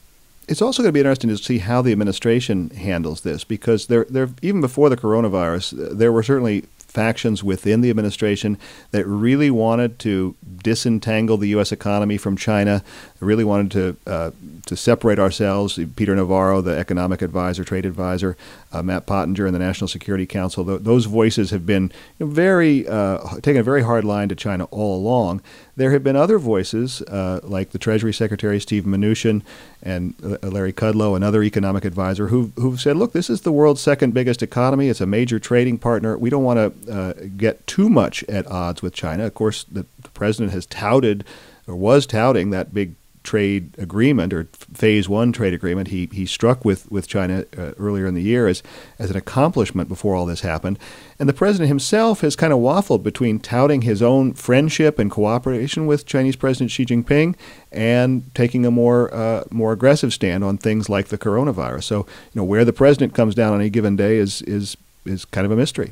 It's 0.48 0.62
also 0.62 0.82
going 0.82 0.90
to 0.90 0.94
be 0.94 1.00
interesting 1.00 1.30
to 1.30 1.38
see 1.38 1.58
how 1.58 1.82
the 1.82 1.92
administration 1.92 2.70
handles 2.70 3.22
this 3.22 3.44
because 3.44 3.88
there, 3.88 4.06
there, 4.10 4.30
even 4.42 4.62
before 4.62 4.90
the 4.90 4.96
coronavirus, 4.96 5.98
there 5.98 6.12
were 6.12 6.24
certainly 6.24 6.64
factions 6.88 7.44
within 7.44 7.82
the 7.82 7.90
administration 7.90 8.58
that 8.92 9.06
really 9.06 9.52
wanted 9.52 10.00
to 10.00 10.36
disentangle 10.64 11.38
the 11.38 11.50
U.S. 11.50 11.72
economy 11.72 12.18
from 12.18 12.38
China, 12.38 12.82
really 13.20 13.44
wanted 13.44 13.72
to 13.72 14.12
uh, 14.12 14.32
to 14.66 14.76
separate 14.76 15.20
ourselves. 15.20 15.80
Peter 15.96 16.16
Navarro, 16.16 16.62
the 16.62 16.76
economic 16.78 17.22
advisor, 17.22 17.64
trade 17.64 17.86
advisor, 17.86 18.36
uh, 18.72 18.82
Matt 18.82 19.06
Pottinger 19.06 19.46
and 19.46 19.56
the 19.56 19.60
National 19.60 19.88
Security 19.88 20.26
Council. 20.26 20.66
Th- 20.66 20.82
those 20.82 21.06
voices 21.06 21.52
have 21.52 21.66
been 21.66 21.92
very 22.20 22.88
uh, 22.88 23.20
taken 23.42 23.58
a 23.58 23.64
very 23.64 23.84
hard 23.84 24.04
line 24.04 24.30
to 24.30 24.36
China 24.36 24.66
all 24.66 24.98
along. 24.98 25.42
There 25.76 25.92
have 25.92 26.04
been 26.04 26.16
other 26.16 26.40
voices, 26.40 27.02
uh, 27.04 27.40
like 27.44 27.70
the 27.70 27.78
Treasury 27.78 28.14
Secretary 28.14 28.60
Steve 28.60 28.84
Mnuchin 28.84 29.44
and 29.82 30.16
uh, 30.24 30.48
Larry 30.48 30.74
Kudlow, 30.74 31.16
another 31.16 31.44
economic 31.44 31.86
advisor, 31.86 32.28
who 32.28 32.52
who've 32.56 32.82
said, 32.82 32.98
"Look, 32.98 33.14
this 33.14 33.30
is 33.30 33.42
the 33.42 33.52
world's 33.52 33.82
second 33.82 34.14
biggest 34.14 34.42
economy. 34.42 34.90
It's 34.90 35.02
a 35.02 35.06
major 35.06 35.40
trading 35.40 35.78
partner. 35.78 36.18
We 36.18 36.30
don't 36.30 36.44
want 36.44 36.86
to 36.86 36.94
uh, 36.94 37.14
get 37.38 37.66
too 37.68 37.90
much 37.90 38.24
at 38.26 38.48
odds 38.48 38.82
with 38.82 38.94
China." 38.94 39.26
Of 39.26 39.34
course, 39.34 39.64
the, 39.64 39.86
the 40.02 40.10
president 40.10 40.52
has 40.54 40.66
touted 40.66 41.24
or 41.68 41.76
was 41.76 42.06
touting 42.06 42.50
that 42.50 42.74
big 42.74 42.96
trade 43.28 43.76
agreement 43.78 44.32
or 44.32 44.46
phase 44.74 45.10
one 45.10 45.34
trade 45.34 45.54
agreement 45.54 45.90
he, 45.90 46.08
he 46.14 46.26
struck 46.26 46.64
with, 46.64 46.90
with 46.90 47.08
China 47.08 47.44
uh, 47.58 47.74
earlier 47.78 48.08
in 48.08 48.14
the 48.14 48.22
year 48.22 48.48
as, 48.48 48.64
as 48.98 49.12
an 49.12 49.18
accomplishment 49.18 49.90
before 49.90 50.16
all 50.16 50.26
this 50.26 50.42
happened. 50.42 50.80
And 51.20 51.28
the 51.28 51.34
president 51.34 51.68
himself 51.68 52.22
has 52.22 52.38
kind 52.38 52.54
of 52.54 52.60
waffled 52.60 53.04
between 53.04 53.40
touting 53.40 53.82
his 53.82 54.02
own 54.02 54.34
friendship 54.34 54.98
and 54.98 55.12
cooperation 55.12 55.88
with 55.88 56.06
Chinese 56.06 56.38
President 56.38 56.72
Xi 56.72 56.86
Jinping 56.86 57.36
and 57.70 58.24
taking 58.34 58.66
a 58.66 58.72
more 58.72 59.14
uh, 59.14 59.44
more 59.52 59.74
aggressive 59.74 60.14
stand 60.14 60.44
on 60.44 60.58
things 60.58 60.88
like 60.88 61.10
the 61.10 61.18
coronavirus. 61.18 61.84
So, 61.84 61.98
you 61.98 62.36
know, 62.36 62.46
where 62.46 62.64
the 62.64 62.74
president 62.74 63.14
comes 63.14 63.36
down 63.36 63.52
on 63.54 63.60
any 63.60 63.70
given 63.70 63.98
day 63.98 64.18
is 64.18 64.42
is 64.44 64.78
is 65.06 65.26
kind 65.26 65.46
of 65.46 65.52
a 65.52 65.58
mystery. 65.58 65.92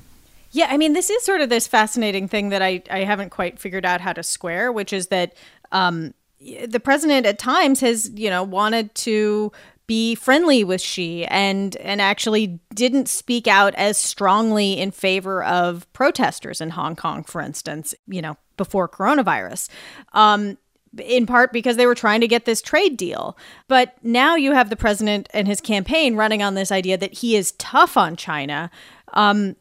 Yeah, 0.52 0.68
I 0.70 0.78
mean, 0.78 0.94
this 0.94 1.10
is 1.10 1.22
sort 1.24 1.42
of 1.42 1.50
this 1.50 1.68
fascinating 1.68 2.30
thing 2.30 2.48
that 2.50 2.62
I, 2.62 2.82
I 2.90 3.00
haven't 3.00 3.30
quite 3.30 3.60
figured 3.60 3.86
out 3.86 4.00
how 4.00 4.14
to 4.14 4.24
square, 4.24 4.72
which 4.72 4.94
is 4.94 5.08
that 5.08 5.34
um, 5.74 6.14
the 6.40 6.80
president 6.80 7.26
at 7.26 7.40
times 7.40 7.80
has, 7.82 8.10
you 8.14 8.30
know, 8.30 8.44
wanted 8.44 8.94
to 8.96 9.52
be 9.88 10.16
friendly 10.16 10.64
with 10.64 10.82
Xi 10.82 11.26
and 11.26 11.76
and 11.78 12.02
actually 12.02 12.60
didn't 12.74 13.08
speak 13.08 13.48
out 13.48 13.76
as 13.76 13.98
strongly 13.98 14.80
in 14.80 14.92
favor 14.92 15.44
of 15.44 15.92
protesters 15.94 16.60
in 16.60 16.72
Hong 16.72 16.96
Kong, 16.96 17.24
for 17.24 17.42
instance, 17.42 17.94
you 18.08 18.22
know, 18.22 18.36
before 18.58 18.90
coronavirus. 18.90 19.70
Um, 20.14 20.58
in 20.98 21.26
part 21.26 21.52
because 21.52 21.76
they 21.76 21.86
were 21.86 21.96
trying 21.96 22.22
to 22.22 22.28
get 22.28 22.46
this 22.46 22.62
trade 22.62 22.96
deal. 22.96 23.38
But 23.68 23.96
now 24.02 24.36
you 24.36 24.54
have 24.54 24.70
the 24.70 24.78
president 24.78 25.28
and 25.34 25.48
his 25.48 25.60
campaign 25.60 26.16
running 26.16 26.42
on 26.42 26.56
this 26.56 26.72
idea 26.72 26.98
that 26.98 27.16
he 27.16 27.36
is 27.36 27.52
tough 27.54 27.98
on 27.98 28.16
China, 28.16 28.72
um, 29.14 29.58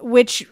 which 0.00 0.46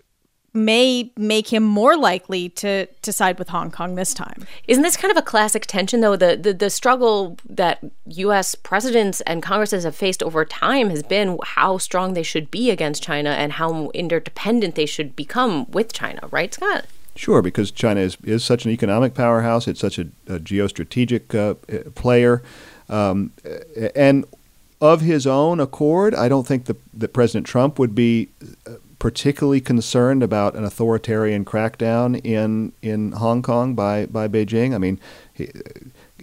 may 0.55 1.13
make 1.17 1.53
him 1.53 1.63
more 1.63 1.97
likely 1.97 2.49
to 2.49 2.87
to 2.87 3.13
side 3.13 3.39
with 3.39 3.49
Hong 3.49 3.71
Kong 3.71 3.95
this 3.95 4.15
time. 4.15 4.47
Isn't 4.67 4.83
this 4.83 4.97
kind 4.97 5.11
of 5.11 5.17
a 5.17 5.23
classic 5.23 5.67
tension 5.67 6.01
though? 6.01 6.17
The 6.17 6.37
the, 6.37 6.55
the 6.55 6.71
struggle 6.71 7.37
that 7.49 7.85
US 8.07 8.55
presidents 8.55 9.21
and 9.23 9.43
Congresses 9.43 9.85
have 9.85 9.95
faced 9.97 10.23
over 10.23 10.45
time 10.45 10.91
has 10.91 11.03
been 11.03 11.39
how 11.43 11.79
strong 11.79 12.15
they 12.15 12.23
should 12.23 12.51
be 12.51 12.71
against 12.71 13.03
China 13.03 13.31
and 13.31 13.53
how 13.53 13.91
interdependent 13.91 14.75
they 14.75 14.87
should 14.87 15.15
become 15.15 15.71
with 15.71 15.93
China, 15.93 16.21
right, 16.31 16.53
Scott? 16.53 16.87
Sure, 17.15 17.43
because 17.43 17.73
China 17.73 18.01
is, 18.01 18.17
is 18.23 18.45
such 18.45 18.65
an 18.65 18.71
economic 18.71 19.13
powerhouse. 19.13 19.67
It's 19.67 19.81
such 19.81 19.99
a, 19.99 20.03
a 20.29 20.39
geostrategic 20.39 21.35
uh, 21.35 21.91
player. 21.91 22.43
Um, 22.89 23.33
and 23.97 24.25
of 24.81 25.01
his 25.01 25.27
own 25.27 25.59
accord, 25.59 26.15
I 26.15 26.29
don't 26.29 26.47
think 26.47 26.67
the, 26.67 26.77
that 26.95 27.13
President 27.13 27.47
Trump 27.47 27.79
would 27.79 27.95
be 27.95 28.29
uh, 28.67 28.75
particularly 28.99 29.61
concerned 29.61 30.23
about 30.23 30.57
an 30.57 30.65
authoritarian 30.65 31.45
crackdown 31.45 32.21
in 32.25 32.73
in 32.83 33.13
Hong 33.13 33.43
Kong 33.43 33.75
by 33.75 34.07
by 34.07 34.29
Beijing. 34.29 34.75
I 34.75 34.79
mean, 34.79 34.99
he, 35.33 35.51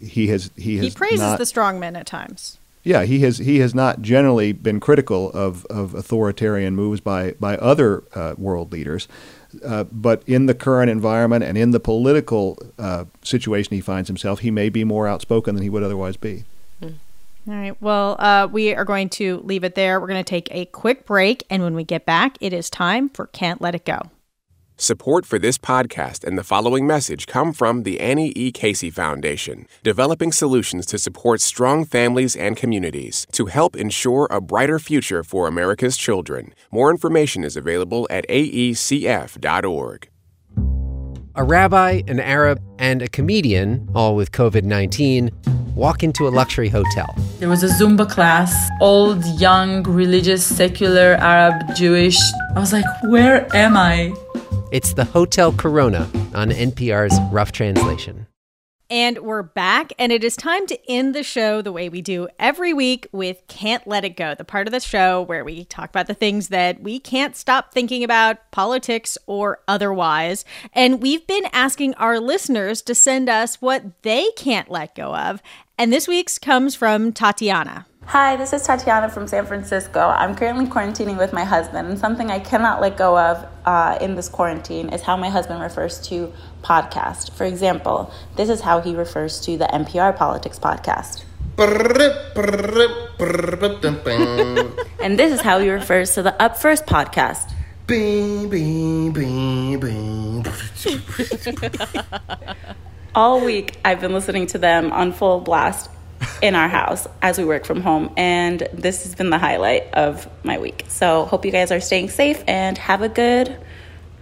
he 0.01 0.27
has 0.27 0.51
he 0.55 0.77
has 0.77 0.87
he 0.87 0.91
praises 0.91 1.19
not, 1.19 1.37
the 1.37 1.45
strongmen 1.45 1.97
at 1.97 2.05
times. 2.05 2.59
Yeah, 2.83 3.03
he 3.03 3.19
has 3.19 3.39
he 3.39 3.59
has 3.59 3.73
not 3.73 4.01
generally 4.01 4.51
been 4.51 4.79
critical 4.79 5.31
of, 5.31 5.65
of 5.65 5.95
authoritarian 5.95 6.75
moves 6.75 7.01
by 7.01 7.31
by 7.39 7.57
other 7.57 8.03
uh, 8.13 8.35
world 8.37 8.71
leaders. 8.71 9.07
Uh, 9.63 9.85
but 9.85 10.21
in 10.27 10.47
the 10.47 10.53
current 10.53 10.91
environment 10.91 11.43
and 11.43 11.57
in 11.57 11.71
the 11.71 11.79
political 11.79 12.57
uh, 12.77 13.05
situation 13.23 13.73
he 13.73 13.81
finds 13.81 14.09
himself, 14.09 14.39
he 14.39 14.51
may 14.51 14.67
be 14.69 14.83
more 14.83 15.07
outspoken 15.07 15.55
than 15.55 15.63
he 15.63 15.69
would 15.69 15.81
otherwise 15.81 16.17
be. 16.17 16.43
All 17.47 17.53
right. 17.53 17.79
Well, 17.79 18.15
uh, 18.17 18.47
we 18.51 18.73
are 18.73 18.85
going 18.85 19.09
to 19.09 19.39
leave 19.43 19.63
it 19.63 19.75
there. 19.75 19.99
We're 19.99 20.07
going 20.07 20.23
to 20.23 20.29
take 20.29 20.47
a 20.51 20.65
quick 20.65 21.05
break. 21.05 21.43
And 21.49 21.61
when 21.61 21.75
we 21.75 21.83
get 21.83 22.05
back, 22.05 22.37
it 22.41 22.53
is 22.53 22.69
time 22.69 23.09
for 23.09 23.27
Can't 23.27 23.61
Let 23.61 23.75
It 23.75 23.85
Go. 23.85 23.99
Support 24.77 25.25
for 25.25 25.39
this 25.39 25.57
podcast 25.57 26.25
and 26.25 26.37
the 26.37 26.43
following 26.43 26.85
message 26.85 27.27
come 27.27 27.53
from 27.53 27.83
the 27.83 28.01
Annie 28.01 28.33
E. 28.35 28.51
Casey 28.51 28.89
Foundation, 28.89 29.67
developing 29.83 30.33
solutions 30.33 30.85
to 30.87 30.97
support 30.97 31.39
strong 31.39 31.85
families 31.85 32.35
and 32.35 32.57
communities 32.57 33.25
to 33.31 33.45
help 33.45 33.77
ensure 33.77 34.27
a 34.29 34.41
brighter 34.41 34.77
future 34.77 35.23
for 35.23 35.47
America's 35.47 35.95
children. 35.95 36.53
More 36.71 36.91
information 36.91 37.45
is 37.45 37.55
available 37.55 38.05
at 38.09 38.27
aecf.org. 38.27 40.09
A 41.37 41.43
rabbi, 41.43 42.01
an 42.07 42.21
Arab, 42.21 42.61
and 42.79 43.01
a 43.01 43.09
comedian, 43.09 43.89
all 43.93 44.15
with 44.15 44.31
COVID 44.31 44.63
19, 44.63 45.29
walk 45.75 46.01
into 46.01 46.27
a 46.27 46.29
luxury 46.29 46.69
hotel. 46.69 47.13
There 47.39 47.49
was 47.49 47.61
a 47.61 47.67
Zumba 47.67 48.09
class, 48.09 48.69
old, 48.79 49.25
young, 49.37 49.83
religious, 49.83 50.45
secular, 50.45 51.15
Arab, 51.15 51.75
Jewish. 51.75 52.17
I 52.55 52.59
was 52.59 52.71
like, 52.71 52.85
where 53.09 53.53
am 53.53 53.75
I? 53.75 54.13
It's 54.71 54.93
the 54.93 55.03
Hotel 55.03 55.51
Corona 55.51 56.09
on 56.33 56.51
NPR's 56.51 57.19
Rough 57.33 57.51
Translation. 57.51 58.27
And 58.87 59.17
we're 59.17 59.41
back, 59.41 59.93
and 59.97 60.11
it 60.11 60.23
is 60.23 60.35
time 60.35 60.67
to 60.67 60.79
end 60.87 61.15
the 61.15 61.23
show 61.23 61.63
the 61.63 61.71
way 61.71 61.89
we 61.89 62.03
do 62.03 62.27
every 62.37 62.71
week 62.71 63.07
with 63.11 63.41
Can't 63.47 63.85
Let 63.87 64.05
It 64.05 64.15
Go, 64.15 64.35
the 64.35 64.45
part 64.45 64.67
of 64.67 64.71
the 64.71 64.79
show 64.79 65.23
where 65.23 65.43
we 65.43 65.65
talk 65.65 65.89
about 65.89 66.05
the 66.05 66.13
things 66.13 66.49
that 66.49 66.83
we 66.83 66.99
can't 66.99 67.35
stop 67.35 67.73
thinking 67.73 68.03
about, 68.03 68.51
politics 68.51 69.17
or 69.25 69.59
otherwise. 69.67 70.45
And 70.71 71.01
we've 71.01 71.25
been 71.25 71.47
asking 71.51 71.95
our 71.95 72.19
listeners 72.19 72.83
to 72.83 72.93
send 72.93 73.27
us 73.27 73.59
what 73.59 74.03
they 74.03 74.29
can't 74.37 74.69
let 74.69 74.93
go 74.93 75.15
of. 75.15 75.41
And 75.79 75.91
this 75.91 76.07
week's 76.07 76.37
comes 76.37 76.75
from 76.75 77.11
Tatiana. 77.11 77.87
Hi, 78.07 78.35
this 78.35 78.53
is 78.53 78.61
Tatiana 78.61 79.09
from 79.09 79.27
San 79.27 79.47
Francisco. 79.47 79.99
I'm 79.99 80.35
currently 80.35 80.67
quarantining 80.67 81.17
with 81.17 81.33
my 81.33 81.43
husband, 81.43 81.87
and 81.87 81.97
something 81.97 82.29
I 82.29 82.37
cannot 82.39 82.79
let 82.79 82.97
go 82.97 83.17
of 83.17 83.47
uh, 83.65 83.97
in 83.99 84.13
this 84.13 84.29
quarantine 84.29 84.89
is 84.89 85.01
how 85.01 85.17
my 85.17 85.29
husband 85.29 85.59
refers 85.59 85.99
to 86.09 86.31
podcast. 86.61 87.31
For 87.31 87.45
example, 87.45 88.13
this 88.35 88.49
is 88.49 88.61
how 88.61 88.79
he 88.79 88.95
refers 88.95 89.41
to 89.41 89.57
the 89.57 89.65
NPR 89.65 90.15
Politics 90.15 90.59
podcast. 90.59 91.23
and 95.01 95.17
this 95.17 95.31
is 95.33 95.41
how 95.41 95.59
he 95.59 95.69
refers 95.69 96.13
to 96.13 96.21
the 96.21 96.39
Up 96.41 96.57
First 96.57 96.85
podcast. 96.85 97.51
All 103.15 103.43
week, 103.43 103.77
I've 103.83 104.01
been 104.01 104.13
listening 104.13 104.45
to 104.47 104.57
them 104.57 104.91
on 104.91 105.11
full 105.11 105.39
blast 105.39 105.89
in 106.45 106.55
our 106.55 106.67
house 106.69 107.07
as 107.21 107.37
we 107.37 107.43
work 107.43 107.65
from 107.65 107.81
home. 107.81 108.11
And 108.15 108.67
this 108.71 109.03
has 109.03 109.15
been 109.15 109.31
the 109.31 109.39
highlight 109.39 109.93
of 109.93 110.29
my 110.43 110.57
week. 110.59 110.85
So, 110.87 111.25
hope 111.25 111.43
you 111.45 111.51
guys 111.51 111.71
are 111.71 111.81
staying 111.81 112.09
safe 112.09 112.43
and 112.47 112.77
have 112.77 113.01
a 113.01 113.09
good 113.09 113.57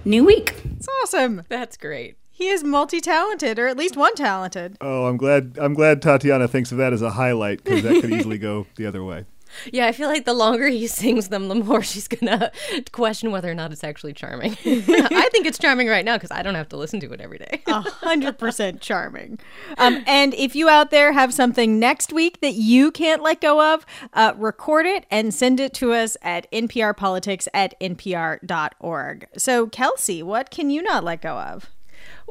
new 0.05 0.23
week. 0.23 0.55
It's 0.77 0.87
awesome. 1.01 1.43
That's 1.49 1.77
great. 1.77 2.17
He 2.31 2.47
is 2.47 2.63
multi-talented, 2.63 3.59
or 3.59 3.67
at 3.67 3.77
least 3.77 3.95
one 3.95 4.15
talented. 4.15 4.75
Oh, 4.81 5.05
I'm 5.05 5.17
glad. 5.17 5.57
I'm 5.61 5.75
glad 5.75 6.01
Tatiana 6.01 6.47
thinks 6.47 6.71
of 6.71 6.79
that 6.79 6.91
as 6.91 7.01
a 7.01 7.11
highlight 7.11 7.63
because 7.63 7.83
that 7.83 8.01
could 8.01 8.11
easily 8.11 8.39
go 8.39 8.65
the 8.75 8.87
other 8.87 9.03
way. 9.03 9.25
Yeah, 9.71 9.87
I 9.87 9.91
feel 9.91 10.09
like 10.09 10.25
the 10.25 10.33
longer 10.33 10.67
he 10.67 10.87
sings 11.03 11.29
them, 11.29 11.47
the 11.47 11.55
more 11.55 11.81
she's 11.83 12.07
gonna 12.07 12.51
question 12.91 13.31
whether 13.31 13.49
or 13.49 13.55
not 13.55 13.71
it's 13.71 13.83
actually 13.83 14.13
charming. 14.13 14.51
I 14.65 15.29
think 15.31 15.45
it's 15.45 15.57
charming 15.57 15.87
right 15.87 16.05
now 16.05 16.15
because 16.17 16.31
I 16.31 16.41
don't 16.41 16.55
have 16.55 16.69
to 16.69 16.77
listen 16.77 16.99
to 17.01 17.11
it 17.11 17.21
every 17.21 17.37
day. 17.37 17.61
A 17.67 17.81
hundred 17.81 18.37
percent 18.37 18.81
charming. 18.81 19.39
Um, 19.77 20.03
and 20.07 20.33
if 20.33 20.55
you 20.55 20.69
out 20.69 20.91
there 20.91 21.13
have 21.13 21.33
something 21.33 21.79
next 21.79 22.13
week 22.13 22.41
that 22.41 22.53
you 22.53 22.91
can't 22.91 23.21
let 23.21 23.41
go 23.41 23.73
of, 23.73 23.85
uh, 24.13 24.33
record 24.37 24.85
it 24.85 25.05
and 25.09 25.33
send 25.33 25.59
it 25.59 25.73
to 25.75 25.93
us 25.93 26.17
at 26.21 26.51
nprpolitics 26.51 27.47
at 27.53 27.79
npr.org. 27.79 29.27
So, 29.37 29.67
Kelsey, 29.67 30.23
what 30.23 30.51
can 30.51 30.69
you 30.69 30.81
not 30.81 31.03
let 31.03 31.21
go 31.21 31.37
of? 31.39 31.69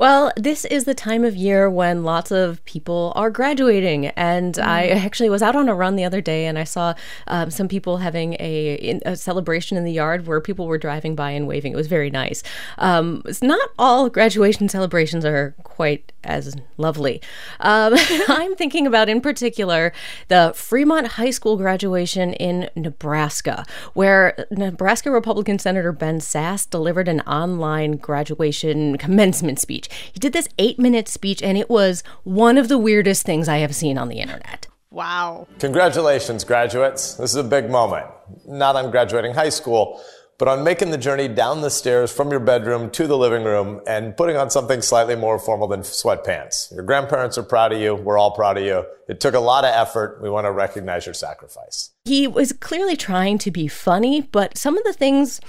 Well, 0.03 0.33
this 0.35 0.65
is 0.65 0.83
the 0.83 0.97
time 0.97 1.25
of 1.25 1.37
year 1.37 1.71
when 1.71 2.03
lots 2.03 2.33
of 2.33 2.65
people 2.65 3.13
are 3.15 3.31
graduating. 3.31 4.07
And 4.07 4.57
mm. 4.57 4.67
I 4.67 4.89
actually 4.89 5.31
was 5.31 5.43
out 5.43 5.55
on 5.55 5.69
a 5.69 5.77
run 5.77 5.95
the 5.95 6.03
other 6.03 6.21
day 6.21 6.47
and 6.47 6.59
I 6.59 6.65
saw 6.65 6.95
um, 7.29 7.53
some 7.53 7.69
people 7.69 7.99
having 7.99 8.35
a, 8.41 9.01
a, 9.07 9.15
celebration 9.15 9.77
in 9.77 9.85
the 9.85 9.93
yard 9.93 10.27
where 10.27 10.41
people 10.41 10.67
were 10.67 10.77
driving 10.77 11.15
by 11.15 11.31
and 11.31 11.47
waving. 11.47 11.73
It 11.73 11.77
was 11.77 11.87
very 11.87 12.11
nice. 12.11 12.43
Um, 12.79 13.23
it's 13.27 13.43
not 13.43 13.71
all 13.79 14.11
graduation 14.11 14.69
celebrations 14.69 15.25
are 15.25 15.55
quite 15.63 16.11
as 16.25 16.57
lovely. 16.77 17.21
Um, 17.61 17.95
I'm 18.29 18.55
thinking 18.57 18.87
about, 18.87 19.09
in 19.09 19.21
particular, 19.21 19.93
the 20.29 20.53
Fremont 20.55 21.07
High 21.07 21.31
School 21.31 21.57
graduation 21.57 22.33
in 22.35 22.69
Nebraska, 22.77 23.65
where 23.95 24.47
Nebraska 24.51 25.11
Republican 25.11 25.59
Senator 25.59 25.93
Ben 25.93 26.19
Sasse 26.19 26.69
delivered 26.69 27.09
an 27.09 27.21
online 27.21 27.97
graduation 27.97 28.99
commencement 28.99 29.59
speech. 29.59 29.89
He 30.13 30.19
did 30.19 30.33
this 30.33 30.49
eight 30.59 30.79
minute 30.79 31.09
speech, 31.09 31.43
and 31.43 31.57
it 31.57 31.71
was 31.71 32.03
one 32.25 32.59
of 32.59 32.69
the 32.69 32.79
weirdest 32.79 33.25
things 33.25 33.49
I 33.49 33.59
have 33.59 33.75
seen 33.75 33.99
on 33.99 34.09
the 34.09 34.21
internet. 34.21 34.67
Wow. 34.91 35.49
Congratulations, 35.59 36.45
graduates. 36.45 37.15
This 37.15 37.31
is 37.31 37.37
a 37.37 37.45
big 37.45 37.71
moment. 37.71 38.07
Not 38.47 38.77
on 38.77 38.91
graduating 38.91 39.33
high 39.33 39.49
school, 39.49 40.03
but 40.39 40.49
on 40.49 40.65
making 40.65 40.91
the 40.91 40.99
journey 40.99 41.29
down 41.29 41.61
the 41.61 41.71
stairs 41.71 42.13
from 42.13 42.31
your 42.31 42.41
bedroom 42.41 42.91
to 42.91 43.07
the 43.07 43.17
living 43.17 43.45
room 43.45 43.81
and 43.87 44.17
putting 44.17 44.37
on 44.37 44.51
something 44.51 44.83
slightly 44.83 45.15
more 45.15 45.39
formal 45.39 45.69
than 45.69 45.81
sweatpants. 45.81 46.73
Your 46.75 46.83
grandparents 46.83 47.39
are 47.39 47.43
proud 47.43 47.73
of 47.73 47.81
you. 47.81 47.95
We're 47.95 48.19
all 48.19 48.33
proud 48.33 48.59
of 48.59 48.65
you. 48.65 48.85
It 49.09 49.21
took 49.21 49.35
a 49.35 49.41
lot 49.41 49.65
of 49.65 49.71
effort. 49.73 50.21
We 50.21 50.29
want 50.29 50.47
to 50.47 50.53
recognize 50.53 51.07
your 51.07 51.15
sacrifice. 51.15 51.91
He 52.05 52.27
was 52.27 52.53
clearly 52.53 52.97
trying 52.97 53.39
to 53.39 53.51
be 53.51 53.69
funny, 53.69 54.21
but 54.21 54.59
some 54.59 54.77
of 54.77 54.85
the 54.85 54.93
things 54.93 55.41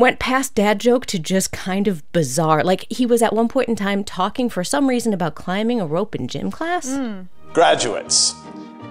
went 0.00 0.18
past 0.18 0.54
dad 0.54 0.80
joke 0.80 1.04
to 1.06 1.18
just 1.18 1.52
kind 1.52 1.86
of 1.86 2.10
bizarre. 2.12 2.64
Like 2.64 2.86
he 2.90 3.04
was 3.06 3.22
at 3.22 3.34
one 3.34 3.48
point 3.48 3.68
in 3.68 3.76
time 3.76 4.02
talking 4.02 4.48
for 4.48 4.64
some 4.64 4.88
reason 4.88 5.12
about 5.12 5.34
climbing 5.34 5.80
a 5.80 5.86
rope 5.86 6.14
in 6.14 6.26
gym 6.26 6.50
class. 6.50 6.98
Graduates, 7.52 8.34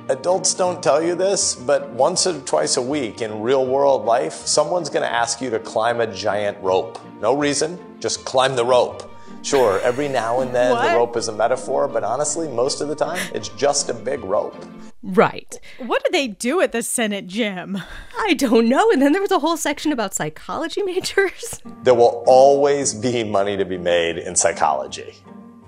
adults 0.09 0.53
don't 0.53 0.81
tell 0.83 1.01
you 1.01 1.15
this, 1.15 1.55
but 1.55 1.89
once 1.89 2.27
or 2.27 2.39
twice 2.41 2.77
a 2.77 2.81
week 2.81 3.21
in 3.21 3.41
real 3.41 3.65
world 3.65 4.05
life, 4.05 4.33
someone's 4.33 4.89
going 4.89 5.03
to 5.03 5.11
ask 5.11 5.41
you 5.41 5.49
to 5.49 5.59
climb 5.59 5.99
a 5.99 6.07
giant 6.07 6.57
rope. 6.61 6.99
No 7.21 7.35
reason, 7.35 7.79
just 7.99 8.23
climb 8.25 8.55
the 8.55 8.65
rope. 8.65 9.03
Sure, 9.41 9.79
every 9.81 10.09
now 10.09 10.41
and 10.41 10.53
then 10.53 10.71
What? 10.71 10.87
the 10.91 10.95
rope 10.97 11.15
is 11.15 11.29
a 11.29 11.31
metaphor, 11.31 11.87
but 11.87 12.03
honestly, 12.03 12.47
most 12.49 12.81
of 12.81 12.89
the 12.89 12.95
time, 12.95 13.19
it's 13.33 13.47
just 13.49 13.89
a 13.89 13.93
big 13.93 14.23
rope. 14.25 14.55
Right. 15.01 15.59
What 15.77 16.03
do 16.03 16.09
they 16.11 16.27
do 16.27 16.59
at 16.59 16.73
the 16.73 16.83
Senate 16.83 17.27
gym? 17.27 17.81
I 18.17 18.33
don't 18.33 18.67
know. 18.67 18.91
And 18.91 19.01
then 19.01 19.13
there 19.13 19.21
was 19.21 19.31
a 19.31 19.39
whole 19.39 19.55
section 19.55 19.91
about 19.91 20.13
psychology 20.13 20.83
majors. 20.83 21.61
There 21.83 21.95
will 21.95 22.25
always 22.27 22.93
be 22.93 23.23
money 23.23 23.55
to 23.55 23.63
be 23.63 23.77
made 23.77 24.17
in 24.17 24.35
psychology. 24.35 25.15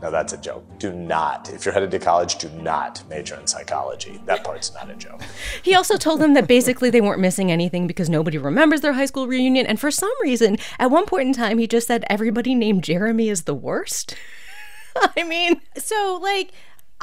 No, 0.02 0.12
that's 0.12 0.34
a 0.34 0.38
joke. 0.38 0.66
Do 0.78 0.92
not, 0.92 1.50
if 1.54 1.64
you're 1.64 1.74
headed 1.74 1.92
to 1.92 2.00
college, 2.00 2.38
do 2.38 2.50
not 2.50 3.02
major 3.08 3.36
in 3.36 3.48
psychology. 3.48 4.20
That 4.26 4.44
part's 4.44 4.74
not 4.74 4.90
a 4.90 4.96
joke. 4.96 5.22
He 5.64 5.74
also 5.74 5.96
told 5.96 6.20
them 6.20 6.34
that 6.34 6.48
basically 6.48 6.90
they 6.90 7.02
weren't 7.02 7.22
missing 7.22 7.52
anything 7.52 7.88
because 7.88 8.10
nobody 8.10 8.38
remembers 8.38 8.82
their 8.82 8.94
high 8.94 9.06
school 9.06 9.28
reunion. 9.28 9.66
And 9.66 9.80
for 9.80 9.90
some 9.90 10.12
reason, 10.22 10.58
at 10.80 10.92
one 10.92 11.06
point 11.06 11.28
in 11.28 11.34
time, 11.34 11.60
he 11.60 11.68
just 11.68 11.88
said 11.88 12.04
everybody 12.10 12.56
named 12.56 12.84
Jeremy 12.84 13.30
is 13.30 13.44
the 13.44 13.56
worst. 13.56 14.16
I 15.18 15.24
mean, 15.24 15.62
so 15.78 16.20
like 16.22 16.52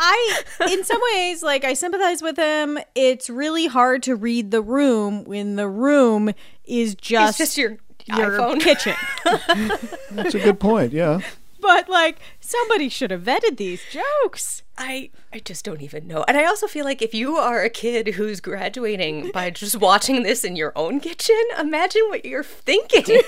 I 0.00 0.42
in 0.70 0.84
some 0.84 1.00
ways 1.12 1.42
like 1.42 1.64
I 1.64 1.74
sympathize 1.74 2.22
with 2.22 2.36
him. 2.36 2.78
It's 2.94 3.28
really 3.28 3.66
hard 3.66 4.02
to 4.04 4.14
read 4.14 4.52
the 4.52 4.62
room 4.62 5.24
when 5.24 5.56
the 5.56 5.68
room 5.68 6.30
is 6.64 6.94
just 6.94 7.38
just 7.38 7.58
your 7.58 7.78
your 8.06 8.38
iPhone. 8.38 8.60
kitchen. 8.60 8.94
That's 10.12 10.34
a 10.34 10.38
good 10.38 10.60
point. 10.60 10.92
Yeah. 10.92 11.20
but 11.60 11.88
like 11.88 12.20
somebody 12.40 12.88
should 12.88 13.10
have 13.10 13.22
vetted 13.24 13.56
these 13.56 13.82
jokes. 13.90 14.62
I 14.78 15.10
I 15.32 15.40
just 15.40 15.64
don't 15.64 15.82
even 15.82 16.06
know. 16.06 16.24
And 16.28 16.36
I 16.36 16.44
also 16.44 16.68
feel 16.68 16.84
like 16.84 17.02
if 17.02 17.12
you 17.12 17.36
are 17.36 17.64
a 17.64 17.70
kid 17.70 18.14
who's 18.14 18.40
graduating 18.40 19.32
by 19.32 19.50
just 19.50 19.76
watching 19.76 20.22
this 20.22 20.44
in 20.44 20.54
your 20.54 20.72
own 20.76 21.00
kitchen, 21.00 21.40
imagine 21.58 22.02
what 22.08 22.24
you're 22.24 22.44
thinking. 22.44 23.20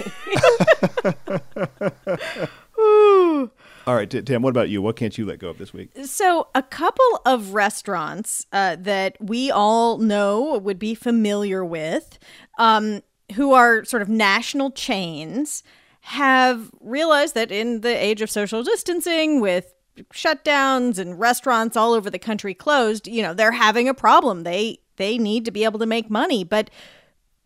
All 3.91 3.97
right, 3.97 4.09
Tam, 4.09 4.43
what 4.43 4.51
about 4.51 4.69
you? 4.69 4.81
What 4.81 4.95
can't 4.95 5.19
you 5.19 5.27
let 5.27 5.41
go 5.41 5.49
of 5.49 5.59
this 5.59 5.73
week? 5.73 5.91
So, 6.05 6.47
a 6.55 6.63
couple 6.63 7.23
of 7.27 7.55
restaurants 7.55 8.47
uh, 8.53 8.77
that 8.79 9.17
we 9.19 9.51
all 9.51 9.99
know 9.99 10.59
would 10.59 10.79
be 10.79 10.95
familiar 10.95 11.65
with, 11.65 12.17
um, 12.57 13.03
who 13.35 13.53
are 13.53 13.85
sort 13.85 14.01
of 14.01 14.09
national 14.09 14.71
chains, 14.71 15.65
have 16.03 16.71
realized 16.79 17.35
that 17.35 17.51
in 17.51 17.81
the 17.81 17.89
age 17.89 18.23
of 18.23 18.31
social 18.31 18.63
distancing, 18.63 19.41
with 19.41 19.75
shutdowns 20.15 21.01
and 21.01 21.19
restaurants 21.19 21.77
all 21.77 21.93
over 21.93 22.09
the 22.11 22.19
country 22.21 22.55
closed, 22.55 23.09
you 23.09 23.25
know, 23.25 23.35
they're 23.35 23.51
having 23.51 23.89
a 23.89 23.93
problem. 23.93 24.45
They 24.45 24.79
they 24.99 25.19
need 25.19 25.45
to 25.47 25.51
be 25.51 25.65
able 25.65 25.81
to 25.81 25.87
make 25.87 26.09
money, 26.09 26.45
but 26.45 26.71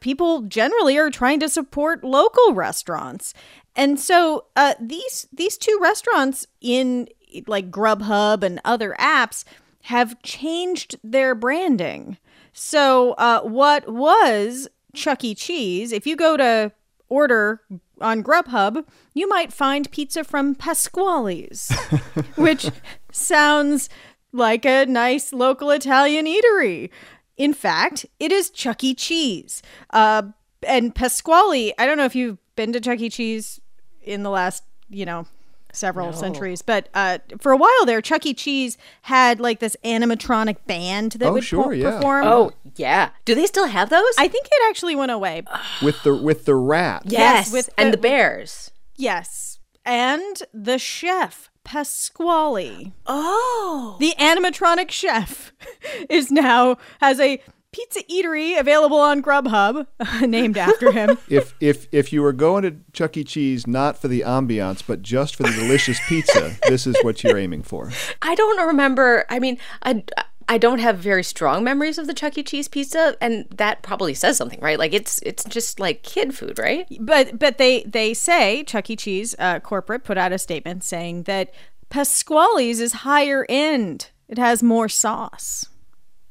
people 0.00 0.42
generally 0.42 0.98
are 0.98 1.08
trying 1.08 1.40
to 1.40 1.48
support 1.48 2.04
local 2.04 2.52
restaurants. 2.52 3.32
And 3.76 3.98
so 3.98 4.46
uh, 4.56 4.74
these 4.80 5.26
these 5.32 5.58
two 5.58 5.78
restaurants 5.80 6.46
in 6.60 7.08
like 7.46 7.70
Grubhub 7.70 8.42
and 8.42 8.60
other 8.64 8.94
apps 8.98 9.44
have 9.84 10.20
changed 10.22 10.96
their 11.02 11.34
branding. 11.34 12.18
So 12.52 13.12
uh, 13.12 13.40
what 13.42 13.88
was 13.88 14.68
Chuck 14.94 15.24
E. 15.24 15.34
Cheese? 15.34 15.92
If 15.92 16.06
you 16.06 16.16
go 16.16 16.36
to 16.36 16.72
order 17.08 17.62
on 18.00 18.22
Grubhub, 18.22 18.86
you 19.12 19.28
might 19.28 19.52
find 19.52 19.90
pizza 19.90 20.24
from 20.24 20.54
Pasquale's, 20.54 21.70
which 22.36 22.70
sounds 23.12 23.88
like 24.32 24.64
a 24.64 24.86
nice 24.86 25.32
local 25.32 25.70
Italian 25.70 26.26
eatery. 26.26 26.90
In 27.36 27.52
fact, 27.52 28.06
it 28.20 28.32
is 28.32 28.50
Chuck 28.50 28.82
E. 28.84 28.94
Cheese. 28.94 29.62
Uh, 29.90 30.22
and 30.66 30.94
Pasquale, 30.94 31.72
I 31.78 31.86
don't 31.86 31.98
know 31.98 32.04
if 32.04 32.14
you've 32.14 32.38
been 32.56 32.72
to 32.72 32.80
Chuck 32.80 33.00
E. 33.00 33.10
Cheese 33.10 33.60
in 34.04 34.22
the 34.22 34.30
last, 34.30 34.62
you 34.88 35.04
know, 35.04 35.26
several 35.72 36.12
No. 36.12 36.16
centuries, 36.16 36.62
but 36.62 36.88
uh, 36.94 37.18
for 37.40 37.50
a 37.50 37.56
while 37.56 37.84
there, 37.84 38.00
Chuck 38.00 38.24
E. 38.26 38.32
Cheese 38.34 38.78
had 39.02 39.40
like 39.40 39.58
this 39.58 39.76
animatronic 39.84 40.56
band 40.66 41.12
that 41.12 41.26
Oh, 41.28 41.32
would 41.32 41.44
sure, 41.44 41.64
per- 41.64 41.72
yeah. 41.74 41.90
perform. 41.96 42.24
oh, 42.26 42.52
yeah. 42.76 43.10
Do 43.24 43.34
they 43.34 43.46
still 43.46 43.66
have 43.66 43.90
those? 43.90 44.14
I 44.18 44.28
think 44.28 44.46
it 44.46 44.68
actually 44.68 44.94
went 44.94 45.10
away. 45.10 45.42
With 45.82 46.00
the 46.04 46.14
with 46.14 46.44
the 46.44 46.54
rat. 46.54 47.02
yes, 47.06 47.52
with 47.52 47.70
and 47.76 47.92
the- 47.92 47.96
the 47.96 48.00
bears. 48.02 48.70
Yes. 48.96 49.58
And 49.84 50.42
the 50.54 50.78
chef, 50.78 51.50
Pasquale. 51.64 52.92
Oh. 53.06 53.96
The 54.00 54.14
animatronic 54.18 54.90
chef 54.90 55.52
is 56.08 56.30
now 56.30 56.76
has 57.00 57.20
a 57.20 57.42
pizza 57.74 58.02
eatery 58.04 58.58
available 58.58 58.98
on 58.98 59.20
Grubhub 59.20 59.86
named 60.28 60.56
after 60.56 60.92
him. 60.92 61.18
If 61.28 61.54
if 61.58 61.88
if 61.90 62.12
you 62.12 62.22
were 62.22 62.32
going 62.32 62.62
to 62.62 62.76
Chuck 62.92 63.16
E. 63.16 63.24
Cheese 63.24 63.66
not 63.66 63.98
for 63.98 64.08
the 64.08 64.20
ambiance 64.20 64.82
but 64.86 65.02
just 65.02 65.34
for 65.34 65.42
the 65.42 65.50
delicious 65.50 65.98
pizza, 66.06 66.56
this 66.68 66.86
is 66.86 66.96
what 67.02 67.24
you're 67.24 67.38
aiming 67.38 67.62
for. 67.62 67.90
I 68.22 68.34
don't 68.34 68.66
remember. 68.66 69.24
I 69.28 69.38
mean, 69.38 69.58
I 69.82 70.04
I 70.48 70.58
don't 70.58 70.78
have 70.78 70.98
very 70.98 71.24
strong 71.24 71.64
memories 71.64 71.98
of 71.98 72.06
the 72.06 72.14
Chuck 72.14 72.36
E. 72.38 72.42
Cheese 72.42 72.68
pizza, 72.68 73.16
and 73.20 73.46
that 73.50 73.82
probably 73.82 74.14
says 74.14 74.36
something, 74.36 74.60
right? 74.60 74.78
Like 74.78 74.92
it's 74.92 75.20
it's 75.22 75.44
just 75.44 75.80
like 75.80 76.02
kid 76.02 76.34
food, 76.34 76.58
right? 76.58 76.86
But 77.00 77.38
but 77.38 77.58
they 77.58 77.82
they 77.84 78.14
say 78.14 78.62
Chuck 78.64 78.90
E. 78.90 78.96
Cheese 78.96 79.34
uh, 79.38 79.60
corporate 79.60 80.04
put 80.04 80.18
out 80.18 80.32
a 80.32 80.38
statement 80.38 80.84
saying 80.84 81.24
that 81.24 81.52
Pasquale's 81.90 82.80
is 82.80 82.92
higher 82.92 83.46
end. 83.48 84.10
It 84.28 84.38
has 84.38 84.62
more 84.62 84.88
sauce 84.88 85.66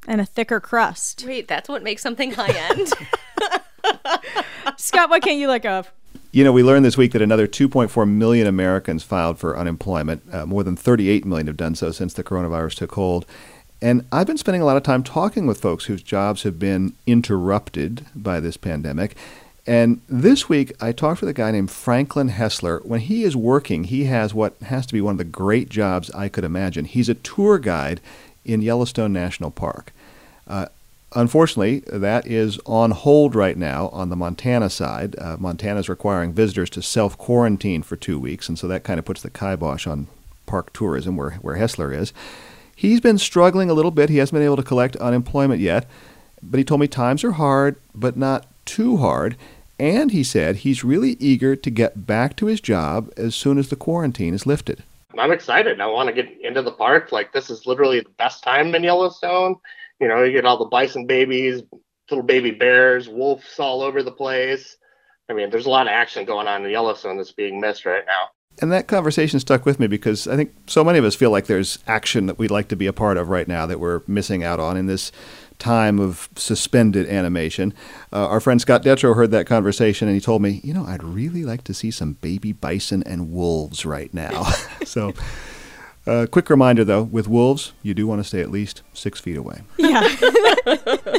and 0.08 0.22
a 0.22 0.26
thicker 0.26 0.60
crust. 0.60 1.24
Wait, 1.26 1.48
that's 1.48 1.70
what 1.70 1.84
makes 1.84 2.02
something 2.02 2.32
high 2.32 2.54
end. 2.70 2.94
Scott, 4.78 5.10
what 5.10 5.22
can't 5.22 5.38
you 5.38 5.48
let 5.48 5.64
go 5.64 5.80
of? 5.80 5.92
You 6.32 6.44
know, 6.44 6.52
we 6.52 6.64
learned 6.64 6.84
this 6.84 6.98
week 6.98 7.12
that 7.12 7.22
another 7.22 7.48
2.4 7.48 8.10
million 8.10 8.48
Americans 8.48 9.04
filed 9.04 9.38
for 9.38 9.58
unemployment. 9.58 10.24
Uh, 10.34 10.46
more 10.46 10.64
than 10.64 10.76
38 10.76 11.26
million 11.26 11.48
have 11.48 11.58
done 11.58 11.76
so 11.76 11.92
since 11.92 12.14
the 12.14 12.24
coronavirus 12.24 12.76
took 12.76 12.94
hold. 12.94 13.26
And 13.82 14.06
I've 14.12 14.28
been 14.28 14.38
spending 14.38 14.62
a 14.62 14.66
lot 14.66 14.78
of 14.78 14.84
time 14.84 15.04
talking 15.04 15.46
with 15.46 15.62
folks 15.62 15.86
whose 15.86 16.02
jobs 16.02 16.44
have 16.44 16.58
been 16.58 16.94
interrupted 17.06 18.06
by 18.16 18.40
this 18.40 18.58
pandemic. 18.58 19.16
And 19.68 20.02
this 20.10 20.50
week, 20.50 20.74
I 20.82 20.92
talked 20.92 21.22
with 21.22 21.30
a 21.30 21.34
guy 21.34 21.52
named 21.52 21.72
Franklin 21.72 22.30
Hessler. 22.30 22.84
When 22.84 23.02
he 23.02 23.24
is 23.24 23.36
working, 23.36 23.86
he 23.86 24.06
has 24.06 24.34
what 24.34 24.56
has 24.64 24.86
to 24.88 24.94
be 24.94 25.02
one 25.02 25.14
of 25.14 25.18
the 25.18 25.24
great 25.24 25.70
jobs 25.70 26.10
I 26.12 26.30
could 26.30 26.44
imagine. 26.44 26.86
He's 26.86 27.10
a 27.10 27.14
tour 27.14 27.60
guide 27.60 28.02
in 28.46 28.62
Yellowstone 28.62 29.14
National 29.14 29.52
Park. 29.52 29.94
Uh, 30.48 30.68
unfortunately, 31.16 31.80
that 31.88 32.28
is 32.28 32.60
on 32.66 32.92
hold 32.92 33.36
right 33.36 33.58
now 33.58 33.90
on 33.90 34.10
the 34.10 34.16
Montana 34.16 34.70
side. 34.70 35.16
Uh, 35.20 35.38
Montana 35.40 35.80
is 35.80 35.90
requiring 35.90 36.34
visitors 36.34 36.70
to 36.72 36.82
self 36.82 37.18
quarantine 37.18 37.84
for 37.84 37.96
two 37.96 38.20
weeks, 38.20 38.50
and 38.50 38.58
so 38.58 38.68
that 38.68 38.84
kind 38.84 39.00
of 39.00 39.06
puts 39.06 39.22
the 39.22 39.30
kibosh 39.30 39.88
on 39.88 40.08
park 40.46 40.74
tourism 40.74 41.16
where, 41.16 41.32
where 41.36 41.56
Hessler 41.56 41.94
is. 41.94 42.14
He's 42.76 43.00
been 43.00 43.18
struggling 43.18 43.70
a 43.70 43.74
little 43.74 43.92
bit. 43.92 44.10
He 44.10 44.18
hasn't 44.18 44.34
been 44.34 44.46
able 44.46 44.58
to 44.58 44.64
collect 44.64 44.96
unemployment 44.98 45.62
yet, 45.62 45.88
but 46.42 46.58
he 46.58 46.64
told 46.64 46.82
me 46.82 46.88
times 46.88 47.24
are 47.24 47.34
hard, 47.34 47.76
but 47.94 48.18
not 48.18 48.46
too 48.66 48.98
hard. 48.98 49.38
And 49.80 50.12
he 50.12 50.24
said 50.24 50.58
he's 50.58 50.84
really 50.84 51.12
eager 51.20 51.56
to 51.56 51.70
get 51.70 52.06
back 52.06 52.36
to 52.38 52.46
his 52.48 52.62
job 52.62 53.12
as 53.18 53.36
soon 53.36 53.58
as 53.58 53.70
the 53.70 53.76
quarantine 53.76 54.34
is 54.34 54.46
lifted. 54.46 54.84
I'm 55.18 55.32
excited. 55.32 55.80
I 55.80 55.88
want 55.88 56.08
to 56.08 56.14
get 56.14 56.42
into 56.42 56.62
the 56.62 56.72
park. 56.72 57.12
Like 57.12 57.34
this 57.34 57.50
is 57.50 57.66
literally 57.66 58.02
the 58.02 58.10
best 58.10 58.44
time 58.44 58.74
in 58.76 58.84
Yellowstone. 58.84 59.56
You 60.00 60.08
know, 60.08 60.24
you 60.24 60.32
get 60.32 60.46
all 60.46 60.58
the 60.58 60.66
bison 60.66 61.06
babies, 61.08 61.62
little 62.10 62.24
baby 62.24 62.52
bears, 62.52 63.08
wolves 63.08 63.60
all 63.60 63.82
over 63.82 64.04
the 64.04 64.12
place. 64.12 64.78
I 65.30 65.34
mean, 65.34 65.50
there's 65.50 65.66
a 65.66 65.70
lot 65.70 65.88
of 65.88 65.92
action 65.92 66.26
going 66.26 66.48
on 66.48 66.66
in 66.66 66.72
Yellowstone 66.72 67.18
that's 67.18 67.32
being 67.32 67.62
missed 67.62 67.86
right 67.86 68.04
now. 68.06 68.30
And 68.62 68.72
that 68.72 68.88
conversation 68.88 69.40
stuck 69.40 69.66
with 69.66 69.80
me 69.80 69.88
because 69.88 70.28
I 70.28 70.36
think 70.36 70.54
so 70.68 70.84
many 70.84 71.00
of 71.00 71.06
us 71.06 71.16
feel 71.16 71.32
like 71.32 71.48
there's 71.48 71.80
action 71.88 72.28
that 72.28 72.38
we'd 72.38 72.52
like 72.52 72.68
to 72.68 72.76
be 72.76 72.86
a 72.86 72.94
part 72.94 73.18
of 73.18 73.30
right 73.30 73.48
now 73.48 73.66
that 73.66 73.80
we're 73.80 74.02
missing 74.06 74.44
out 74.44 74.60
on 74.60 74.78
in 74.78 74.86
this 74.86 75.12
time 75.60 76.00
of 76.00 76.30
suspended 76.36 77.08
animation. 77.08 77.74
Uh, 78.12 78.28
our 78.28 78.40
friend 78.40 78.60
Scott 78.62 78.84
Detrow 78.84 79.16
heard 79.16 79.32
that 79.32 79.46
conversation 79.48 80.08
and 80.08 80.16
he 80.16 80.22
told 80.22 80.42
me, 80.42 80.62
you 80.64 80.74
know, 80.74 80.86
I'd 80.86 81.04
really 81.04 81.44
like 81.44 81.64
to 81.66 81.74
see 81.74 81.92
some 81.92 82.14
baby 82.14 82.52
bison 82.52 83.04
and 83.06 83.32
wolves 83.32 83.86
right 83.86 84.14
now. 84.14 84.44
so 84.86 85.14
Uh, 86.06 86.26
quick 86.30 86.50
reminder, 86.50 86.84
though, 86.84 87.04
with 87.04 87.30
wolves, 87.30 87.72
you 87.82 87.94
do 87.94 88.06
want 88.06 88.20
to 88.20 88.26
stay 88.28 88.42
at 88.42 88.52
least 88.52 88.82
six 88.94 89.22
feet 89.22 89.38
away. 89.38 89.62
Yeah. 89.78 90.02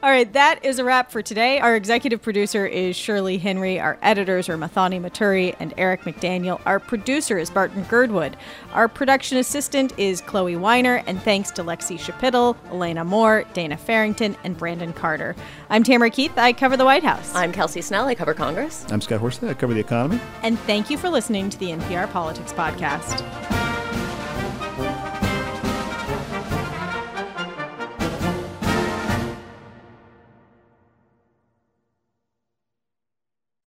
All 0.00 0.10
right, 0.10 0.32
that 0.32 0.64
is 0.64 0.78
a 0.78 0.84
wrap 0.84 1.10
for 1.10 1.22
today. 1.22 1.58
Our 1.58 1.74
executive 1.74 2.22
producer 2.22 2.64
is 2.64 2.94
Shirley 2.94 3.36
Henry. 3.36 3.80
Our 3.80 3.98
editors 4.00 4.48
are 4.48 4.56
Muthoni 4.56 5.00
Muturi 5.00 5.56
and 5.58 5.74
Eric 5.76 6.02
McDaniel. 6.02 6.60
Our 6.66 6.78
producer 6.78 7.36
is 7.36 7.50
Barton 7.50 7.82
Girdwood. 7.82 8.36
Our 8.74 8.86
production 8.86 9.38
assistant 9.38 9.98
is 9.98 10.20
Chloe 10.20 10.54
Weiner. 10.54 11.02
And 11.08 11.20
thanks 11.22 11.50
to 11.50 11.64
Lexie 11.64 11.98
Schapitl, 11.98 12.56
Elena 12.70 13.04
Moore, 13.04 13.44
Dana 13.54 13.76
Farrington, 13.76 14.36
and 14.44 14.56
Brandon 14.56 14.92
Carter. 14.92 15.34
I'm 15.68 15.82
Tamara 15.82 16.10
Keith. 16.10 16.38
I 16.38 16.52
cover 16.52 16.76
the 16.76 16.84
White 16.84 17.02
House. 17.02 17.34
I'm 17.34 17.50
Kelsey 17.50 17.80
Snell. 17.80 18.06
I 18.06 18.14
cover 18.14 18.34
Congress. 18.34 18.86
I'm 18.92 19.00
Scott 19.00 19.18
Horsley. 19.18 19.48
I 19.48 19.54
cover 19.54 19.74
the 19.74 19.80
economy. 19.80 20.20
And 20.44 20.60
thank 20.60 20.90
you 20.90 20.96
for 20.96 21.08
listening 21.08 21.50
to 21.50 21.58
the 21.58 21.70
NPR 21.70 22.08
Politics 22.12 22.52
Podcast. 22.52 23.67